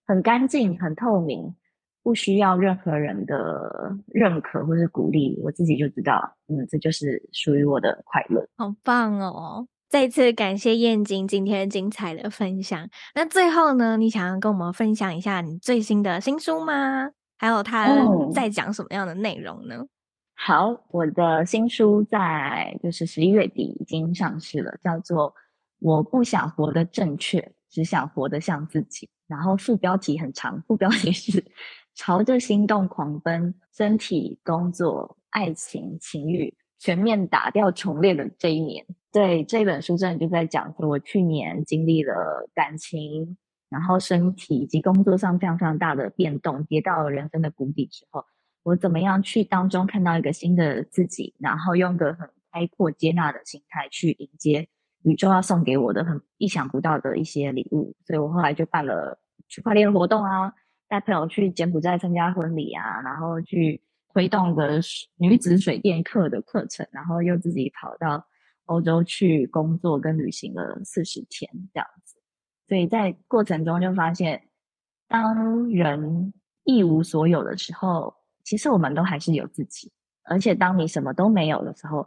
[0.06, 1.54] 很干净、很透明，
[2.02, 8.46] 不需要任何人的认可或是鼓励，我自己就知道，嗯，这就是属于我的快乐。
[8.56, 9.66] 好棒哦！
[9.88, 12.88] 再次感谢燕京今天精彩的分享。
[13.14, 17.10] 那最后呢，你想要跟我们分享一下你最新的新书吗？
[17.36, 17.88] 还有它
[18.32, 19.76] 在讲什么样的内容呢？
[19.76, 19.88] 嗯
[20.36, 25.30] 好，我的新书在就是十一月底已经上市了，叫做
[25.78, 29.06] 《我不想活得正确，只想活得像自己》。
[29.26, 31.44] 然后副标题很长，副标题是
[31.94, 38.84] “朝着心动狂奔，身体、工作、爱情、情欲全面打掉重练的这一年”。
[39.12, 43.36] 对，这本书真的就在讲说，我去年经历了感情，
[43.68, 48.24] 然后身体以及工作上非常非常大的变动，跌到了人生的谷底之后。
[48.64, 54.68] 我怎么样去当中看到一个新的自己，然后用个很开阔接纳的心态去迎接
[55.04, 57.94] 宇宙要送给我的很意想不到的一些礼物。
[58.04, 60.52] 所以我后来就办了区块链活动啊，
[60.88, 63.82] 带朋友去柬埔寨参加婚礼啊，然后去
[64.12, 64.80] 推动个
[65.16, 68.26] 女子水电课的课程，然后又自己跑到
[68.66, 72.16] 欧洲去工作跟旅行了四十天这样子。
[72.66, 74.48] 所以在过程中就发现，
[75.06, 76.32] 当人
[76.64, 79.92] 一无所有的时候，其实我们都还是有自己，
[80.22, 82.06] 而且当你什么都没有的时候，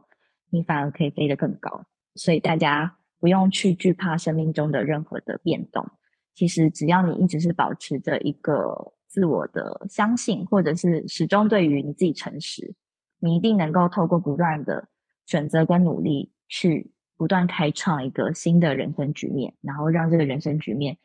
[0.49, 1.85] 你反而可以飞得更高。
[2.17, 5.87] 所以大家不用去惧怕生命中的任何的变动。
[6.35, 12.75] 其实只要你一直是保持着一个自我的相信，或者是始终对于你自己诚实，
[13.19, 14.87] 你一定能够透过不断的
[15.25, 20.97] 选择跟努力，去不断开创一个新的人生局面，然后让这个人生局面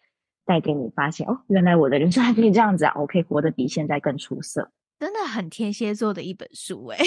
[0.44, 2.92] 带给你发现，哦，原来我的人生还可以这样子啊！
[2.96, 4.70] 我可以活得比现在更出色。
[5.02, 6.98] 真的很天蝎座的一本书哎，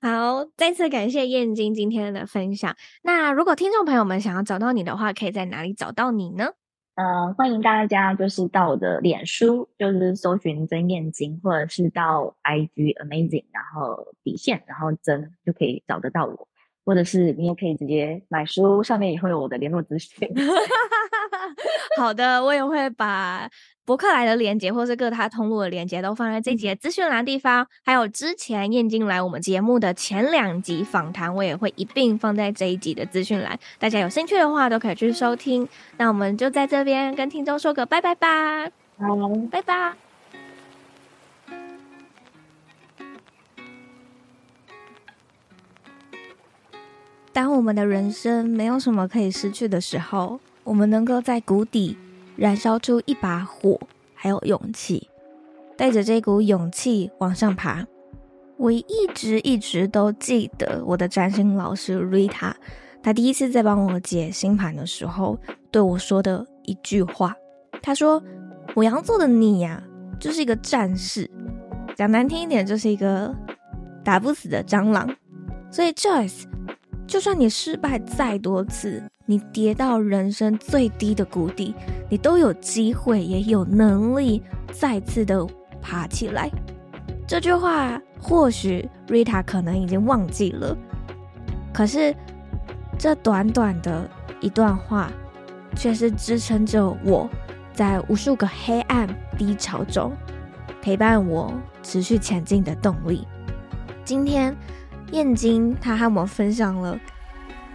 [0.06, 2.76] 好，再次感谢燕京今天的分享。
[3.02, 6.50] 那如果听众朋友们想要找到你的话，可以在哪里找到你呢？
[6.96, 16.48] 嗯、呃，欢迎大家就是到我的脸书，就是搜寻曾燕京，或者是到 IG Amazing，然后底线，然后曾就可以找得到我。
[16.84, 20.28] 或者是你也可以直接买书，上面也会有我的联络资讯。
[21.96, 23.48] 好的，我也会把
[23.84, 27.66] 博客来的链接，或是各大通路的链接都放在这集的资讯栏地方。
[27.84, 33.58] 还有之前燕京来我们节目的前两集访谈，我也会一并放在这一集的资讯栏。
[33.78, 35.68] 大家有兴趣的话，都可以去收听。
[35.98, 38.64] 那我们就在这边跟听众说个拜拜吧，
[38.98, 39.16] 好，
[39.50, 40.03] 拜拜。
[47.34, 51.98] 当我们的人生没有什么可以失去的时候，我们能够在谷底
[52.36, 53.80] 燃烧出一把火，
[54.14, 55.08] 还有勇气，
[55.76, 57.84] 带着这股勇气往上爬。
[58.56, 62.52] 我一直一直都记得我的占星老师 Rita，
[63.02, 65.36] 她第一次在帮我解星盘的时候
[65.72, 67.34] 对我说的一句话。
[67.82, 68.22] 他说
[68.76, 69.82] ：“牡羊座的你呀、
[70.20, 71.28] 就是一个战士，
[71.96, 73.34] 讲难听一点，就是一个
[74.04, 75.12] 打不死的蟑螂。
[75.68, 76.44] 所以 Joyce，
[77.06, 81.74] 就算你失败再多次，你跌到人生最低的谷底，
[82.08, 84.42] 你都有机会，也有能力
[84.72, 85.46] 再次的
[85.80, 86.50] 爬起来。”
[87.26, 88.00] 这句话。
[88.26, 90.74] 或许 Rita 可能已经忘记了，
[91.74, 92.16] 可是
[92.98, 94.08] 这短短的
[94.40, 95.12] 一段话，
[95.76, 97.28] 却是支撑着我
[97.74, 100.10] 在无数个黑暗低潮中
[100.80, 101.52] 陪伴我
[101.82, 103.28] 持续前进的动力。
[104.06, 104.56] 今天
[105.14, 106.98] 燕京他和我们分享了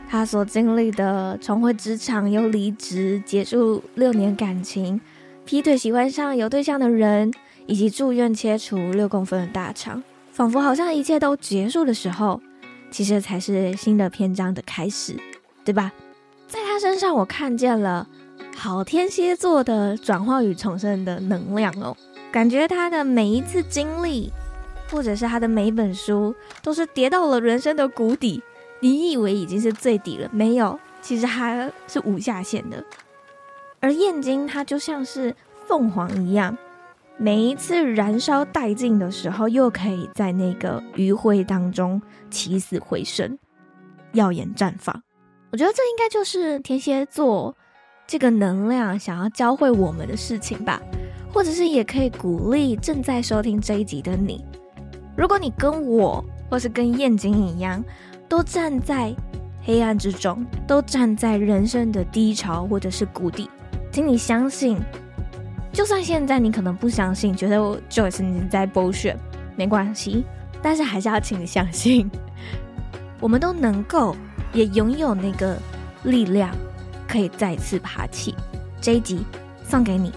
[0.10, 5.00] 他所经历的重回职场又离职、结束六年感情、
[5.46, 7.32] 劈腿、喜欢上有对象的人，
[7.66, 10.04] 以及住院切除六公分的大肠。
[10.34, 12.42] 仿佛好像一切都结束的时候，
[12.92, 15.16] 其实才是新的篇章的开始，
[15.64, 15.94] 对吧？
[16.48, 18.06] 在他身上，我看见了
[18.58, 21.96] 好天蝎座的转化与重生的能量哦。
[22.34, 24.34] 感觉他的每一次经历，
[24.92, 28.42] 或者是他的每一本书，都是跌到了人生的谷底。
[28.82, 32.84] 你以为已经是最底了，没有，其实还是无下限的。
[33.82, 35.36] 而燕京，它就像是
[35.68, 36.58] 凤凰一样。
[37.18, 43.38] 每一次燃烧殆尽的时候，又可以在那个余晖当中起死回生，
[44.14, 45.04] 耀眼绽放。
[45.52, 47.54] 我觉得这应该就是天蝎座
[48.08, 50.82] 这个能量想要教会我们的事情吧，
[51.34, 54.46] 或者是也可以鼓励正在收听这一集的你。
[55.20, 57.84] 如果你跟我或是跟燕京一样，
[58.30, 59.14] 都站在
[59.62, 63.50] 黑暗之中，都站在人生的低潮或者是谷底，
[63.92, 64.80] 请你相信。
[65.74, 69.18] 就算现在你可能不相信，觉得我 Joyce 你在 bullshit，
[69.58, 70.24] 没关系，
[70.62, 72.10] 但是还是要请你相信，
[73.20, 74.16] 我们都能够
[74.54, 75.58] 也拥有那个
[76.04, 76.56] 力量，
[77.10, 78.34] 可以再次爬起。
[78.80, 79.26] 这一集
[79.66, 80.14] 送给你，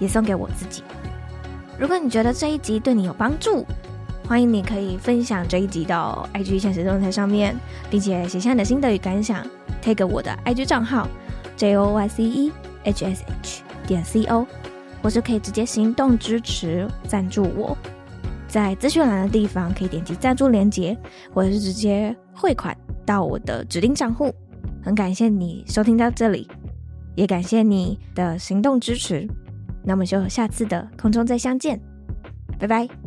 [0.00, 0.82] 也送给我自己。
[1.78, 3.64] 如果你觉得这一集对你有帮助，
[4.30, 7.52] 欢迎你可以分享这一集到 IG 现实动态上面，
[7.90, 9.44] 并且写下你的心得与感想
[9.82, 11.08] ，take 我的 IG 账号
[11.56, 12.52] J O Y C E
[12.84, 14.46] H S H 点 C O。
[15.02, 17.76] 或是可以直接行动支持赞助我，
[18.46, 20.96] 在资讯栏的地方可以点击赞助链接，
[21.34, 24.32] 或者是直接汇款到我的指定账户。
[24.80, 26.46] 很感谢你收听到这里，
[27.16, 29.26] 也感谢你的行动支持。
[29.82, 31.80] 那我们就下次的空中再相见，
[32.60, 32.99] 拜拜。